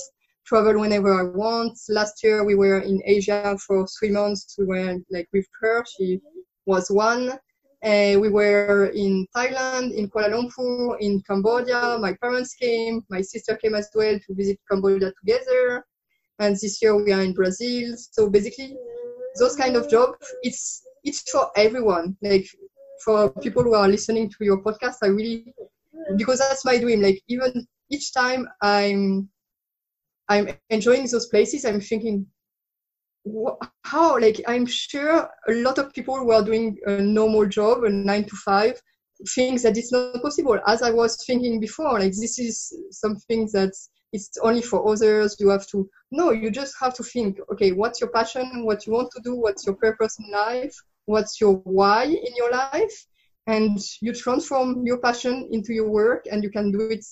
travel 0.45 0.79
whenever 0.79 1.11
I 1.11 1.23
want. 1.23 1.75
Last 1.89 2.23
year, 2.23 2.43
we 2.43 2.53
were 2.53 2.79
in 2.79 3.01
Asia 3.05 3.57
for 3.65 3.87
three 3.99 4.11
months. 4.11 4.55
We 4.59 4.65
were 4.65 4.97
like 5.09 5.27
with 5.33 5.47
her. 5.61 5.83
She 5.97 6.21
was 6.67 6.91
one. 6.91 7.39
And 7.83 8.21
we 8.21 8.29
were 8.29 8.91
in 8.93 9.25
Thailand, 9.35 9.93
in 9.93 10.09
Kuala 10.09 10.29
Lumpur, 10.29 10.97
in 10.99 11.21
Cambodia. 11.21 11.97
My 11.99 12.13
parents 12.21 12.53
came. 12.53 13.03
My 13.09 13.21
sister 13.21 13.55
came 13.55 13.73
as 13.75 13.89
well 13.95 14.19
to 14.19 14.33
visit 14.35 14.59
Cambodia 14.69 15.11
together. 15.19 15.83
And 16.39 16.55
this 16.55 16.81
year 16.81 16.95
we 16.95 17.11
are 17.11 17.21
in 17.21 17.33
Brazil. 17.33 17.95
So 17.97 18.29
basically, 18.29 18.77
those 19.39 19.55
kind 19.55 19.75
of 19.75 19.89
jobs, 19.89 20.33
it's 20.43 20.83
it's 21.03 21.29
for 21.31 21.49
everyone. 21.55 22.15
Like 22.21 22.47
for 23.03 23.31
people 23.41 23.63
who 23.63 23.73
are 23.73 23.87
listening 23.87 24.29
to 24.29 24.45
your 24.45 24.61
podcast, 24.61 24.97
I 25.01 25.07
really 25.07 25.53
because 26.17 26.39
that's 26.39 26.65
my 26.65 26.77
dream 26.77 27.01
like 27.01 27.21
even 27.27 27.65
each 27.89 28.13
time 28.13 28.47
i'm 28.61 29.29
i'm 30.29 30.47
enjoying 30.69 31.07
those 31.07 31.27
places 31.27 31.65
i'm 31.65 31.81
thinking 31.81 32.25
how 33.83 34.19
like 34.19 34.41
i'm 34.47 34.65
sure 34.65 35.29
a 35.47 35.53
lot 35.53 35.77
of 35.77 35.93
people 35.93 36.17
who 36.17 36.31
are 36.31 36.43
doing 36.43 36.77
a 36.87 37.01
normal 37.01 37.45
job 37.45 37.83
a 37.83 37.89
nine 37.89 38.23
to 38.25 38.35
five 38.37 38.81
think 39.35 39.61
that 39.61 39.77
it's 39.77 39.91
not 39.91 40.19
possible. 40.23 40.59
As 40.65 40.81
i 40.81 40.89
was 40.89 41.23
thinking 41.25 41.59
before 41.59 41.99
like 41.99 42.13
this 42.13 42.39
is 42.39 42.73
something 42.89 43.47
that 43.53 43.71
it's 44.13 44.37
only 44.41 44.61
for 44.61 44.91
others 44.91 45.37
you 45.39 45.49
have 45.49 45.67
to 45.67 45.87
no 46.11 46.31
you 46.31 46.49
just 46.49 46.75
have 46.79 46.93
to 46.95 47.03
think 47.03 47.37
okay 47.51 47.71
what's 47.71 48.01
your 48.01 48.09
passion 48.09 48.65
what 48.65 48.85
you 48.85 48.93
want 48.93 49.09
to 49.15 49.21
do 49.23 49.35
what's 49.35 49.65
your 49.65 49.75
purpose 49.75 50.17
in 50.19 50.31
life 50.31 50.75
what's 51.05 51.39
your 51.39 51.55
why 51.63 52.05
in 52.05 52.35
your 52.35 52.51
life 52.51 53.05
and 53.47 53.79
you 54.01 54.13
transform 54.13 54.85
your 54.85 54.97
passion 54.97 55.47
into 55.51 55.73
your 55.73 55.89
work 55.89 56.25
and 56.31 56.43
you 56.43 56.49
can 56.49 56.71
do 56.71 56.89
it 56.89 57.03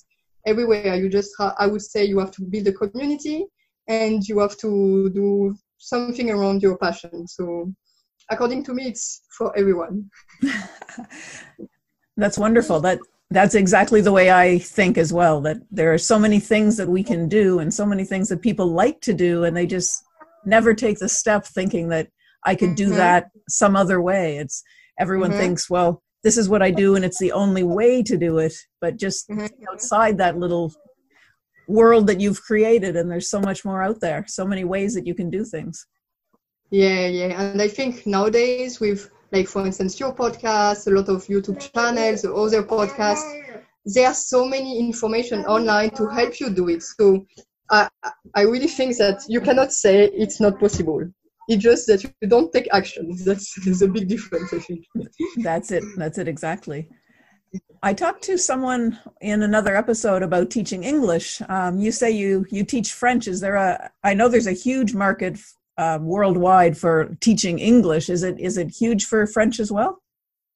everywhere. 0.45 0.95
You 0.95 1.09
just 1.09 1.31
ha- 1.37 1.55
i 1.57 1.67
would 1.67 1.81
say 1.81 2.05
you 2.05 2.19
have 2.19 2.31
to 2.31 2.43
build 2.43 2.67
a 2.67 2.73
community 2.73 3.45
and 3.87 4.23
you 4.27 4.39
have 4.39 4.57
to 4.57 5.09
do 5.09 5.55
something 5.79 6.29
around 6.29 6.61
your 6.61 6.77
passion 6.77 7.27
so 7.27 7.71
according 8.29 8.63
to 8.63 8.73
me 8.73 8.87
it's 8.87 9.21
for 9.37 9.57
everyone 9.57 10.09
that's 12.17 12.37
wonderful 12.37 12.79
that 12.79 12.99
that's 13.31 13.55
exactly 13.55 14.01
the 14.01 14.11
way 14.11 14.31
i 14.31 14.57
think 14.59 14.97
as 14.97 15.11
well 15.11 15.41
that 15.41 15.57
there 15.71 15.93
are 15.93 15.97
so 15.97 16.19
many 16.19 16.39
things 16.39 16.77
that 16.77 16.87
we 16.87 17.03
can 17.03 17.27
do 17.27 17.59
and 17.59 17.73
so 17.73 17.85
many 17.85 18.03
things 18.03 18.29
that 18.29 18.41
people 18.41 18.67
like 18.67 18.99
to 19.01 19.13
do 19.13 19.43
and 19.45 19.55
they 19.55 19.65
just 19.65 20.03
never 20.45 20.73
take 20.73 20.99
the 20.99 21.09
step 21.09 21.45
thinking 21.45 21.89
that 21.89 22.07
i 22.45 22.53
could 22.53 22.75
do 22.75 22.87
mm-hmm. 22.87 22.97
that 22.97 23.29
some 23.47 23.75
other 23.75 24.01
way 24.01 24.37
it's 24.37 24.63
everyone 24.99 25.31
mm-hmm. 25.31 25.39
thinks 25.39 25.69
well 25.69 26.01
this 26.23 26.37
is 26.37 26.49
what 26.49 26.61
I 26.61 26.71
do 26.71 26.95
and 26.95 27.05
it's 27.05 27.19
the 27.19 27.31
only 27.31 27.63
way 27.63 28.03
to 28.03 28.17
do 28.17 28.39
it, 28.39 28.53
but 28.81 28.97
just 28.97 29.29
mm-hmm. 29.29 29.45
outside 29.71 30.17
that 30.17 30.37
little 30.37 30.73
world 31.69 32.07
that 32.07 32.19
you've 32.19 32.41
created 32.41 32.95
and 32.95 33.09
there's 33.09 33.29
so 33.29 33.39
much 33.39 33.63
more 33.63 33.81
out 33.83 33.99
there, 34.01 34.25
so 34.27 34.45
many 34.45 34.63
ways 34.63 34.93
that 34.95 35.05
you 35.05 35.13
can 35.13 35.29
do 35.29 35.45
things. 35.45 35.85
Yeah, 36.71 37.07
yeah. 37.07 37.41
And 37.41 37.61
I 37.61 37.67
think 37.67 38.05
nowadays 38.05 38.79
with 38.79 39.09
like 39.31 39.47
for 39.47 39.65
instance 39.65 39.99
your 39.99 40.13
podcast, 40.13 40.87
a 40.87 40.91
lot 40.91 41.09
of 41.09 41.25
YouTube 41.27 41.59
channels, 41.71 42.25
other 42.25 42.63
podcasts, 42.63 43.27
there 43.85 44.07
are 44.07 44.13
so 44.13 44.45
many 44.45 44.79
information 44.79 45.45
online 45.45 45.91
to 45.91 46.07
help 46.07 46.39
you 46.39 46.49
do 46.49 46.69
it. 46.69 46.81
So 46.83 47.25
I 47.71 47.87
I 48.35 48.41
really 48.41 48.67
think 48.67 48.97
that 48.97 49.21
you 49.27 49.39
cannot 49.39 49.71
say 49.71 50.05
it's 50.23 50.39
not 50.39 50.59
possible. 50.59 51.01
It's 51.47 51.63
just 51.63 51.87
that 51.87 52.03
you 52.03 52.27
don't 52.27 52.51
take 52.53 52.67
action. 52.71 53.15
That's, 53.25 53.47
that's 53.65 53.81
a 53.81 53.87
big 53.87 54.07
difference, 54.07 54.53
I 54.53 54.59
think. 54.59 54.85
That's 55.37 55.71
it. 55.71 55.83
That's 55.97 56.19
it 56.19 56.27
exactly. 56.27 56.87
I 57.81 57.93
talked 57.93 58.23
to 58.23 58.37
someone 58.37 58.99
in 59.21 59.41
another 59.41 59.75
episode 59.75 60.21
about 60.21 60.49
teaching 60.49 60.83
English. 60.83 61.41
Um, 61.47 61.79
you 61.79 61.91
say 61.91 62.11
you 62.11 62.45
you 62.49 62.63
teach 62.63 62.91
French. 62.91 63.27
Is 63.27 63.39
there 63.39 63.55
a? 63.55 63.89
I 64.03 64.13
know 64.13 64.27
there's 64.27 64.47
a 64.47 64.63
huge 64.67 64.93
market 64.93 65.39
uh, 65.77 65.99
worldwide 66.01 66.77
for 66.77 67.15
teaching 67.21 67.59
English. 67.59 68.09
Is 68.09 68.23
it 68.23 68.39
is 68.39 68.57
it 68.57 68.69
huge 68.69 69.05
for 69.05 69.25
French 69.25 69.59
as 69.59 69.71
well? 69.71 70.01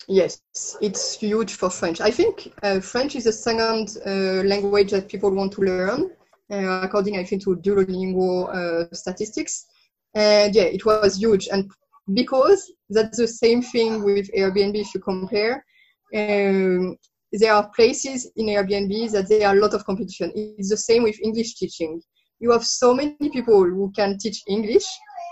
Yes, 0.07 0.41
it's 0.81 1.15
huge 1.15 1.53
for 1.53 1.69
French. 1.69 2.01
I 2.01 2.11
think 2.11 2.53
uh, 2.61 2.81
French 2.81 3.15
is 3.15 3.23
the 3.23 3.31
second 3.31 3.97
uh, 4.05 4.43
language 4.43 4.91
that 4.91 5.07
people 5.07 5.31
want 5.31 5.53
to 5.53 5.61
learn, 5.61 6.11
uh, 6.51 6.81
according 6.83 7.17
I 7.17 7.23
think 7.23 7.43
to 7.43 7.55
Duolingo 7.55 8.49
uh, 8.49 8.93
statistics 8.93 9.67
and 10.15 10.53
yeah 10.55 10.63
it 10.63 10.85
was 10.85 11.17
huge 11.17 11.47
and 11.51 11.71
because 12.13 12.71
that's 12.89 13.17
the 13.17 13.27
same 13.27 13.61
thing 13.61 14.03
with 14.03 14.29
airbnb 14.33 14.75
if 14.75 14.93
you 14.93 14.99
compare 14.99 15.65
um, 16.13 16.97
there 17.31 17.53
are 17.53 17.69
places 17.75 18.31
in 18.35 18.47
airbnb 18.47 19.11
that 19.11 19.27
there 19.29 19.47
are 19.47 19.55
a 19.55 19.59
lot 19.59 19.73
of 19.73 19.85
competition. 19.85 20.31
It's 20.35 20.69
the 20.69 20.77
same 20.77 21.03
with 21.03 21.19
english 21.21 21.55
teaching. 21.55 22.01
You 22.39 22.51
have 22.51 22.65
so 22.65 22.93
many 22.93 23.29
people 23.31 23.63
who 23.63 23.91
can 23.95 24.17
teach 24.17 24.41
english 24.47 24.85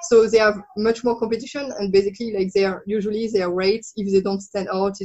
so 0.03 0.27
they 0.27 0.39
have 0.39 0.59
much 0.77 1.03
more 1.03 1.19
competition 1.19 1.71
and 1.77 1.91
basically 1.91 2.33
like 2.33 2.51
they 2.53 2.65
are 2.65 2.81
usually 2.87 3.27
their 3.27 3.51
rates 3.51 3.93
if 3.95 4.11
they 4.11 4.21
don't 4.21 4.41
stand 4.41 4.67
out 4.73 4.95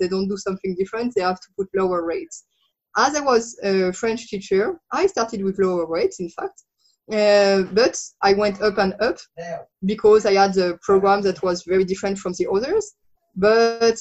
they 0.00 0.08
don't 0.08 0.28
do 0.28 0.36
something 0.36 0.74
different 0.78 1.12
they 1.14 1.22
have 1.22 1.40
to 1.40 1.48
put 1.58 1.68
lower 1.74 2.04
rates. 2.04 2.44
As 2.96 3.14
i 3.14 3.20
was 3.20 3.58
a 3.62 3.92
french 3.92 4.28
teacher 4.28 4.80
i 4.92 5.06
started 5.06 5.44
with 5.44 5.58
lower 5.58 5.86
rates 5.86 6.20
in 6.20 6.30
fact 6.30 6.62
uh, 7.12 7.62
but 7.72 7.96
I 8.20 8.32
went 8.32 8.60
up 8.60 8.78
and 8.78 8.94
up 9.00 9.18
because 9.84 10.26
I 10.26 10.32
had 10.32 10.56
a 10.56 10.76
program 10.82 11.22
that 11.22 11.40
was 11.40 11.62
very 11.62 11.84
different 11.84 12.18
from 12.18 12.32
the 12.36 12.48
others. 12.52 12.94
But 13.36 14.00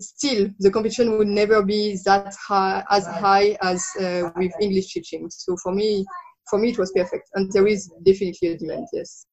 still, 0.00 0.48
the 0.58 0.70
competition 0.70 1.16
would 1.18 1.28
never 1.28 1.62
be 1.62 1.98
that 2.04 2.34
high 2.34 2.84
as 2.90 3.06
high 3.06 3.56
as 3.62 3.84
uh, 4.00 4.30
with 4.36 4.52
English 4.60 4.92
teaching. 4.92 5.28
So 5.30 5.56
for 5.62 5.72
me, 5.72 6.04
for 6.50 6.58
me, 6.58 6.70
it 6.70 6.78
was 6.78 6.92
perfect, 6.92 7.28
and 7.34 7.50
there 7.52 7.66
is 7.66 7.90
definitely 8.04 8.48
a 8.48 8.58
demand. 8.58 8.86
Yes. 8.92 9.26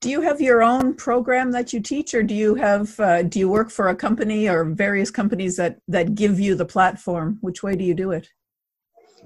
Do 0.00 0.08
you 0.08 0.22
have 0.22 0.40
your 0.40 0.62
own 0.62 0.94
program 0.94 1.52
that 1.52 1.72
you 1.72 1.80
teach, 1.80 2.14
or 2.14 2.22
do 2.22 2.34
you 2.34 2.54
have 2.54 2.98
uh, 3.00 3.22
do 3.22 3.38
you 3.38 3.48
work 3.48 3.70
for 3.70 3.88
a 3.88 3.94
company 3.94 4.48
or 4.48 4.64
various 4.64 5.10
companies 5.10 5.56
that 5.56 5.78
that 5.88 6.14
give 6.14 6.40
you 6.40 6.54
the 6.54 6.64
platform? 6.64 7.38
Which 7.40 7.62
way 7.62 7.76
do 7.76 7.84
you 7.84 7.94
do 7.94 8.10
it? 8.12 8.28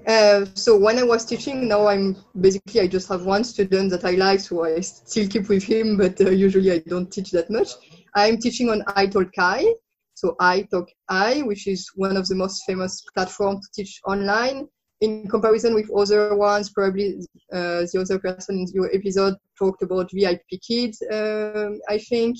Uh, 0.07 0.45
so 0.53 0.77
when 0.77 0.99
I 0.99 1.03
was 1.03 1.25
teaching, 1.25 1.67
now 1.67 1.87
I'm 1.87 2.15
basically 2.39 2.81
I 2.81 2.87
just 2.87 3.07
have 3.09 3.25
one 3.25 3.43
student 3.43 3.89
that 3.91 4.05
I 4.05 4.11
like, 4.11 4.39
so 4.39 4.65
I 4.65 4.79
still 4.81 5.27
keep 5.27 5.49
with 5.49 5.63
him, 5.63 5.97
but 5.97 6.19
uh, 6.21 6.29
usually 6.29 6.71
I 6.71 6.79
don't 6.79 7.11
teach 7.11 7.31
that 7.31 7.49
much. 7.49 7.69
I'm 8.13 8.37
teaching 8.37 8.69
on 8.69 8.81
italki, 8.81 9.73
so 10.15 10.35
italki, 10.41 11.45
which 11.45 11.67
is 11.67 11.89
one 11.95 12.17
of 12.17 12.27
the 12.27 12.35
most 12.35 12.63
famous 12.65 13.03
platforms 13.13 13.67
to 13.67 13.83
teach 13.83 14.01
online. 14.07 14.67
In 15.01 15.27
comparison 15.27 15.75
with 15.75 15.91
other 15.91 16.35
ones, 16.35 16.69
probably 16.69 17.19
uh, 17.53 17.83
the 17.91 17.99
other 18.01 18.17
person 18.17 18.59
in 18.59 18.67
your 18.73 18.89
episode 18.95 19.35
talked 19.59 19.83
about 19.83 20.09
VIP 20.11 20.45
Kids, 20.65 21.03
um, 21.11 21.79
I 21.89 21.97
think, 21.97 22.37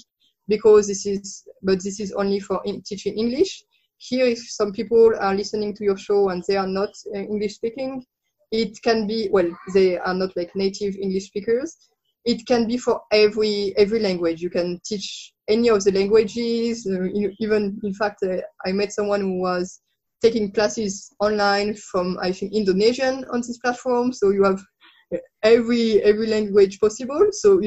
because 0.47 0.87
this 0.87 1.05
is, 1.05 1.43
but 1.61 1.83
this 1.83 1.99
is 1.99 2.13
only 2.13 2.39
for 2.39 2.61
in 2.65 2.81
teaching 2.81 3.17
English 3.17 3.63
here 3.97 4.25
if 4.25 4.39
some 4.39 4.71
people 4.71 5.13
are 5.19 5.35
listening 5.35 5.73
to 5.73 5.83
your 5.83 5.97
show 5.97 6.29
and 6.29 6.43
they 6.47 6.57
are 6.57 6.67
not 6.67 6.89
uh, 7.13 7.19
english 7.19 7.55
speaking 7.55 8.05
it 8.51 8.79
can 8.81 9.07
be 9.07 9.29
well 9.31 9.49
they 9.73 9.97
are 9.97 10.13
not 10.13 10.35
like 10.35 10.55
native 10.55 10.95
english 10.95 11.27
speakers 11.27 11.89
it 12.25 12.45
can 12.45 12.67
be 12.67 12.77
for 12.77 13.01
every 13.11 13.73
every 13.77 13.99
language. 13.99 14.41
You 14.41 14.49
can 14.49 14.79
teach 14.85 15.33
any 15.47 15.69
of 15.69 15.83
the 15.83 15.91
languages. 15.91 16.87
Uh, 16.87 17.07
even 17.39 17.79
in 17.83 17.93
fact 17.93 18.23
uh, 18.23 18.41
i 18.65 18.71
met 18.71 18.91
someone 18.91 19.21
who 19.21 19.39
was 19.39 19.81
taking 20.21 20.51
classes 20.51 21.13
online 21.19 21.75
from 21.75 22.17
i 22.21 22.31
think 22.31 22.53
indonesian 22.53 23.25
on 23.31 23.41
this 23.41 23.57
platform. 23.59 24.11
So 24.11 24.31
you 24.31 24.43
have 24.43 24.61
uh, 25.13 25.17
every 25.43 26.01
every 26.01 26.27
language 26.27 26.79
possible. 26.79 27.27
So 27.31 27.61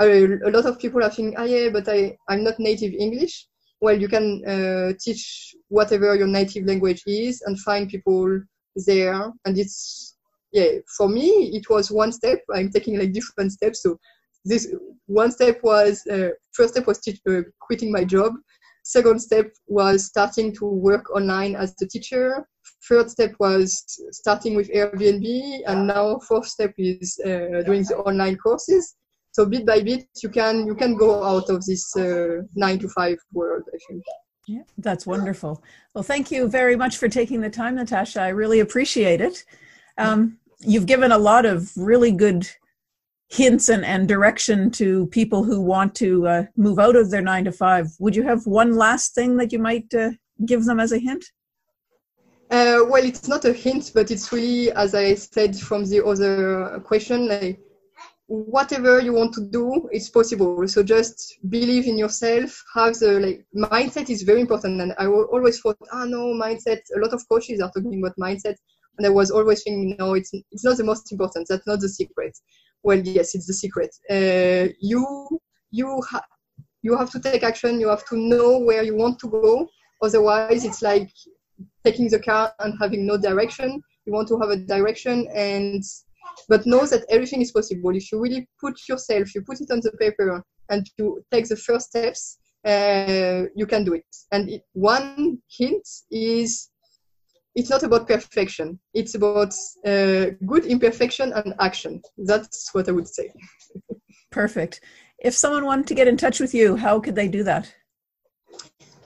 a, 0.00 0.24
a 0.46 0.50
lot 0.50 0.66
of 0.66 0.78
people 0.78 1.02
are 1.02 1.10
thinking, 1.10 1.36
ah, 1.36 1.44
yeah, 1.44 1.68
but 1.70 1.88
I, 1.88 2.16
I'm 2.28 2.44
not 2.44 2.58
native 2.58 2.92
English. 2.94 3.46
Well, 3.80 3.98
you 3.98 4.08
can 4.08 4.44
uh, 4.46 4.92
teach 5.00 5.54
whatever 5.68 6.14
your 6.14 6.26
native 6.26 6.66
language 6.66 7.02
is 7.06 7.42
and 7.42 7.58
find 7.60 7.88
people 7.88 8.42
there. 8.86 9.32
And 9.44 9.58
it's, 9.58 10.16
yeah, 10.52 10.78
for 10.96 11.08
me, 11.08 11.50
it 11.54 11.68
was 11.70 11.90
one 11.90 12.12
step. 12.12 12.40
I'm 12.54 12.70
taking 12.70 12.98
like 12.98 13.12
different 13.12 13.52
steps. 13.52 13.82
So 13.82 13.98
this 14.44 14.72
one 15.06 15.30
step 15.30 15.60
was, 15.62 16.06
uh, 16.06 16.30
first 16.52 16.74
step 16.74 16.86
was 16.86 16.98
teach, 17.00 17.20
uh, 17.28 17.42
quitting 17.60 17.92
my 17.92 18.04
job. 18.04 18.32
Second 18.82 19.20
step 19.20 19.52
was 19.66 20.06
starting 20.06 20.54
to 20.56 20.64
work 20.64 21.14
online 21.14 21.54
as 21.54 21.74
a 21.82 21.86
teacher. 21.86 22.46
third 22.88 23.10
step 23.10 23.34
was 23.38 23.84
starting 24.10 24.56
with 24.56 24.70
Airbnb, 24.70 25.60
and 25.66 25.86
now 25.86 26.18
fourth 26.20 26.46
step 26.46 26.72
is 26.78 27.20
uh, 27.24 27.62
doing 27.66 27.84
the 27.84 27.96
online 28.06 28.36
courses. 28.36 28.96
So 29.32 29.46
bit 29.46 29.66
by 29.66 29.82
bit, 29.82 30.08
you 30.22 30.28
can 30.28 30.66
you 30.66 30.74
can 30.74 30.96
go 30.96 31.22
out 31.22 31.50
of 31.50 31.64
this 31.64 31.94
uh, 31.96 32.42
nine 32.54 32.78
to 32.80 32.88
five 32.88 33.18
world. 33.32 33.62
I 33.72 33.78
think. 33.86 34.02
Yeah, 34.48 34.62
that's 34.78 35.06
wonderful. 35.06 35.62
Well, 35.94 36.02
thank 36.02 36.32
you 36.32 36.48
very 36.48 36.74
much 36.74 36.96
for 36.96 37.08
taking 37.08 37.40
the 37.40 37.50
time, 37.50 37.76
Natacha. 37.76 38.20
I 38.20 38.30
really 38.30 38.58
appreciate 38.60 39.20
it. 39.20 39.44
Um, 39.98 40.38
you've 40.60 40.86
given 40.86 41.12
a 41.12 41.18
lot 41.18 41.46
of 41.46 41.70
really 41.76 42.12
good 42.12 42.48
hints 43.28 43.68
and, 43.68 43.84
and 43.84 44.08
direction 44.08 44.70
to 44.72 45.06
people 45.08 45.44
who 45.44 45.60
want 45.60 45.94
to 45.94 46.26
uh, 46.26 46.44
move 46.56 46.78
out 46.78 46.96
of 46.96 47.10
their 47.10 47.22
nine 47.22 47.44
to 47.44 47.52
five. 47.52 47.86
Would 48.00 48.16
you 48.16 48.24
have 48.24 48.46
one 48.46 48.74
last 48.74 49.14
thing 49.14 49.36
that 49.36 49.52
you 49.52 49.58
might 49.58 49.92
uh, 49.94 50.10
give 50.44 50.64
them 50.64 50.80
as 50.80 50.92
a 50.92 50.98
hint? 50.98 51.24
Uh, 52.50 52.82
well, 52.88 53.04
it's 53.04 53.28
not 53.28 53.44
a 53.44 53.52
hint, 53.52 53.92
but 53.94 54.10
it's 54.10 54.32
really, 54.32 54.72
as 54.72 54.94
I 54.94 55.14
said 55.14 55.56
from 55.56 55.84
the 55.84 56.04
other 56.04 56.80
question, 56.80 57.28
like 57.28 57.60
whatever 58.26 59.00
you 59.00 59.12
want 59.12 59.32
to 59.34 59.42
do, 59.42 59.88
it's 59.92 60.08
possible. 60.08 60.66
So 60.66 60.82
just 60.82 61.38
believe 61.48 61.86
in 61.86 61.96
yourself. 61.96 62.60
Have 62.74 62.98
the 62.98 63.20
like 63.20 63.46
mindset 63.54 64.10
is 64.10 64.22
very 64.22 64.40
important. 64.40 64.80
And 64.80 64.92
I 64.98 65.06
always 65.06 65.60
thought, 65.60 65.78
ah, 65.92 66.02
oh, 66.02 66.04
no, 66.04 66.18
mindset. 66.34 66.80
A 66.96 66.98
lot 66.98 67.12
of 67.12 67.22
coaches 67.28 67.60
are 67.60 67.70
talking 67.70 68.00
about 68.00 68.16
mindset, 68.16 68.56
and 69.00 69.06
I 69.06 69.08
was 69.08 69.30
always 69.30 69.62
thinking, 69.62 69.96
no, 69.98 70.12
it's 70.12 70.30
it's 70.52 70.62
not 70.62 70.76
the 70.76 70.84
most 70.84 71.10
important. 71.10 71.48
That's 71.48 71.66
not 71.66 71.80
the 71.80 71.88
secret. 71.88 72.36
Well, 72.82 72.98
yes, 72.98 73.34
it's 73.34 73.46
the 73.46 73.54
secret. 73.54 73.90
Uh, 74.10 74.74
you 74.78 75.40
you 75.70 76.02
ha- 76.10 76.28
you 76.82 76.98
have 76.98 77.10
to 77.12 77.18
take 77.18 77.42
action. 77.42 77.80
You 77.80 77.88
have 77.88 78.04
to 78.08 78.16
know 78.18 78.58
where 78.58 78.82
you 78.82 78.94
want 78.94 79.18
to 79.20 79.28
go. 79.30 79.70
Otherwise, 80.02 80.66
it's 80.66 80.82
like 80.82 81.10
taking 81.82 82.10
the 82.10 82.20
car 82.20 82.52
and 82.58 82.74
having 82.78 83.06
no 83.06 83.16
direction. 83.16 83.82
You 84.04 84.12
want 84.12 84.28
to 84.28 84.38
have 84.38 84.50
a 84.50 84.58
direction 84.58 85.28
and 85.34 85.82
but 86.46 86.66
know 86.66 86.84
that 86.84 87.06
everything 87.08 87.40
is 87.40 87.52
possible. 87.52 87.96
If 87.96 88.12
you 88.12 88.20
really 88.20 88.46
put 88.60 88.76
yourself, 88.86 89.34
you 89.34 89.40
put 89.40 89.62
it 89.62 89.70
on 89.70 89.80
the 89.80 89.92
paper 89.92 90.44
and 90.68 90.86
you 90.98 91.24
take 91.30 91.48
the 91.48 91.56
first 91.56 91.88
steps, 91.88 92.36
uh, 92.66 93.44
you 93.54 93.66
can 93.66 93.82
do 93.84 93.94
it. 93.94 94.04
And 94.30 94.50
it, 94.50 94.62
one 94.74 95.38
hint 95.58 95.88
is 96.10 96.68
it's 97.54 97.70
not 97.70 97.82
about 97.82 98.06
perfection. 98.06 98.78
It's 98.94 99.14
about 99.14 99.52
uh, 99.84 100.26
good 100.46 100.66
imperfection 100.66 101.32
and 101.32 101.54
action. 101.58 102.02
That's 102.18 102.72
what 102.72 102.88
I 102.88 102.92
would 102.92 103.08
say. 103.08 103.32
Perfect. 104.30 104.80
If 105.18 105.34
someone 105.34 105.64
wanted 105.64 105.86
to 105.88 105.94
get 105.94 106.08
in 106.08 106.16
touch 106.16 106.40
with 106.40 106.54
you, 106.54 106.76
how 106.76 107.00
could 107.00 107.14
they 107.14 107.28
do 107.28 107.42
that? 107.44 107.74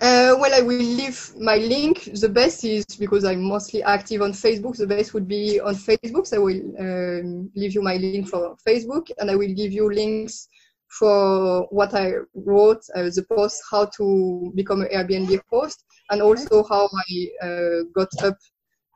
Uh, 0.01 0.37
well, 0.39 0.53
I 0.53 0.61
will 0.61 0.77
leave 0.77 1.33
my 1.39 1.57
link. 1.57 2.11
The 2.21 2.29
best 2.29 2.65
is 2.65 2.85
because 2.99 3.25
I'm 3.25 3.43
mostly 3.43 3.83
active 3.83 4.23
on 4.23 4.33
Facebook. 4.33 4.77
The 4.77 4.87
best 4.87 5.15
would 5.15 5.27
be 5.27 5.61
on 5.61 5.75
Facebook. 5.75 6.27
So 6.27 6.37
I 6.37 6.41
will 6.41 6.61
um, 6.79 7.51
leave 7.55 7.75
you 7.75 7.83
my 7.83 7.97
link 7.97 8.29
for 8.29 8.57
Facebook, 8.67 9.11
and 9.19 9.31
I 9.31 9.37
will 9.37 9.55
give 9.55 9.73
you 9.73 9.91
links 9.93 10.49
for 10.99 11.67
what 11.71 11.95
I 11.95 12.13
wrote, 12.35 12.83
uh, 12.95 13.03
the 13.03 13.25
post, 13.29 13.61
how 13.71 13.87
to 13.97 14.53
become 14.55 14.83
an 14.83 14.89
Airbnb 14.95 15.41
host, 15.51 15.85
and 16.11 16.23
also 16.23 16.65
how 16.65 16.89
I 16.89 17.47
uh, 17.47 17.83
got 17.95 18.09
up 18.23 18.37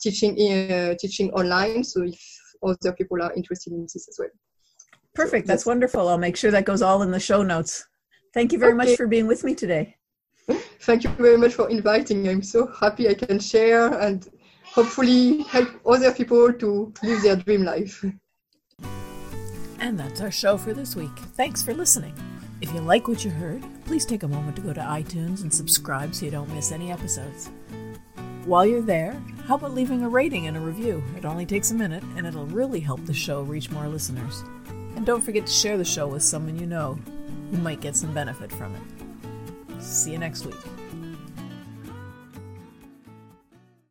teaching 0.00 0.32
uh, 0.72 0.94
teaching 0.98 1.30
online. 1.32 1.84
So 1.84 2.02
if 2.02 2.20
other 2.62 2.92
people 2.92 3.22
are 3.22 3.32
interested 3.34 3.72
in 3.72 3.82
this 3.82 4.08
as 4.08 4.16
well. 4.18 4.28
Perfect. 5.14 5.46
That's 5.46 5.66
wonderful. 5.66 6.08
I'll 6.08 6.18
make 6.18 6.36
sure 6.36 6.50
that 6.50 6.64
goes 6.64 6.82
all 6.82 7.02
in 7.02 7.10
the 7.10 7.20
show 7.20 7.42
notes. 7.42 7.86
Thank 8.34 8.52
you 8.52 8.58
very 8.58 8.72
okay. 8.72 8.90
much 8.90 8.96
for 8.96 9.06
being 9.06 9.26
with 9.26 9.42
me 9.42 9.54
today. 9.54 9.96
Thank 10.80 11.04
you 11.04 11.10
very 11.10 11.36
much 11.36 11.54
for 11.54 11.68
inviting. 11.68 12.28
I'm 12.28 12.42
so 12.42 12.66
happy 12.80 13.08
I 13.08 13.14
can 13.14 13.38
share 13.38 13.92
and 14.00 14.28
hopefully 14.62 15.42
help 15.42 15.68
other 15.86 16.12
people 16.12 16.52
to 16.52 16.92
live 17.02 17.22
their 17.22 17.36
dream 17.36 17.64
life. 17.64 18.04
And 19.80 19.98
that's 19.98 20.20
our 20.20 20.30
show 20.30 20.56
for 20.56 20.72
this 20.72 20.96
week. 20.96 21.16
Thanks 21.36 21.62
for 21.62 21.72
listening. 21.72 22.14
If 22.60 22.72
you 22.74 22.80
like 22.80 23.06
what 23.06 23.24
you 23.24 23.30
heard, 23.30 23.62
please 23.84 24.04
take 24.04 24.24
a 24.24 24.28
moment 24.28 24.56
to 24.56 24.62
go 24.62 24.72
to 24.72 24.80
iTunes 24.80 25.42
and 25.42 25.54
subscribe 25.54 26.14
so 26.14 26.24
you 26.24 26.32
don't 26.32 26.52
miss 26.52 26.72
any 26.72 26.90
episodes. 26.90 27.50
While 28.44 28.66
you're 28.66 28.82
there, 28.82 29.20
how 29.46 29.54
about 29.54 29.74
leaving 29.74 30.02
a 30.02 30.08
rating 30.08 30.46
and 30.46 30.56
a 30.56 30.60
review? 30.60 31.02
It 31.16 31.24
only 31.24 31.46
takes 31.46 31.70
a 31.70 31.74
minute 31.74 32.02
and 32.16 32.26
it'll 32.26 32.46
really 32.46 32.80
help 32.80 33.04
the 33.06 33.14
show 33.14 33.42
reach 33.42 33.70
more 33.70 33.86
listeners. 33.88 34.42
And 34.96 35.06
don't 35.06 35.22
forget 35.22 35.46
to 35.46 35.52
share 35.52 35.78
the 35.78 35.84
show 35.84 36.08
with 36.08 36.22
someone 36.22 36.58
you 36.58 36.66
know 36.66 36.98
who 37.50 37.58
might 37.58 37.80
get 37.80 37.94
some 37.94 38.12
benefit 38.12 38.50
from 38.50 38.74
it. 38.74 39.82
See 39.82 40.12
you 40.12 40.18
next 40.18 40.44
week. 40.44 40.56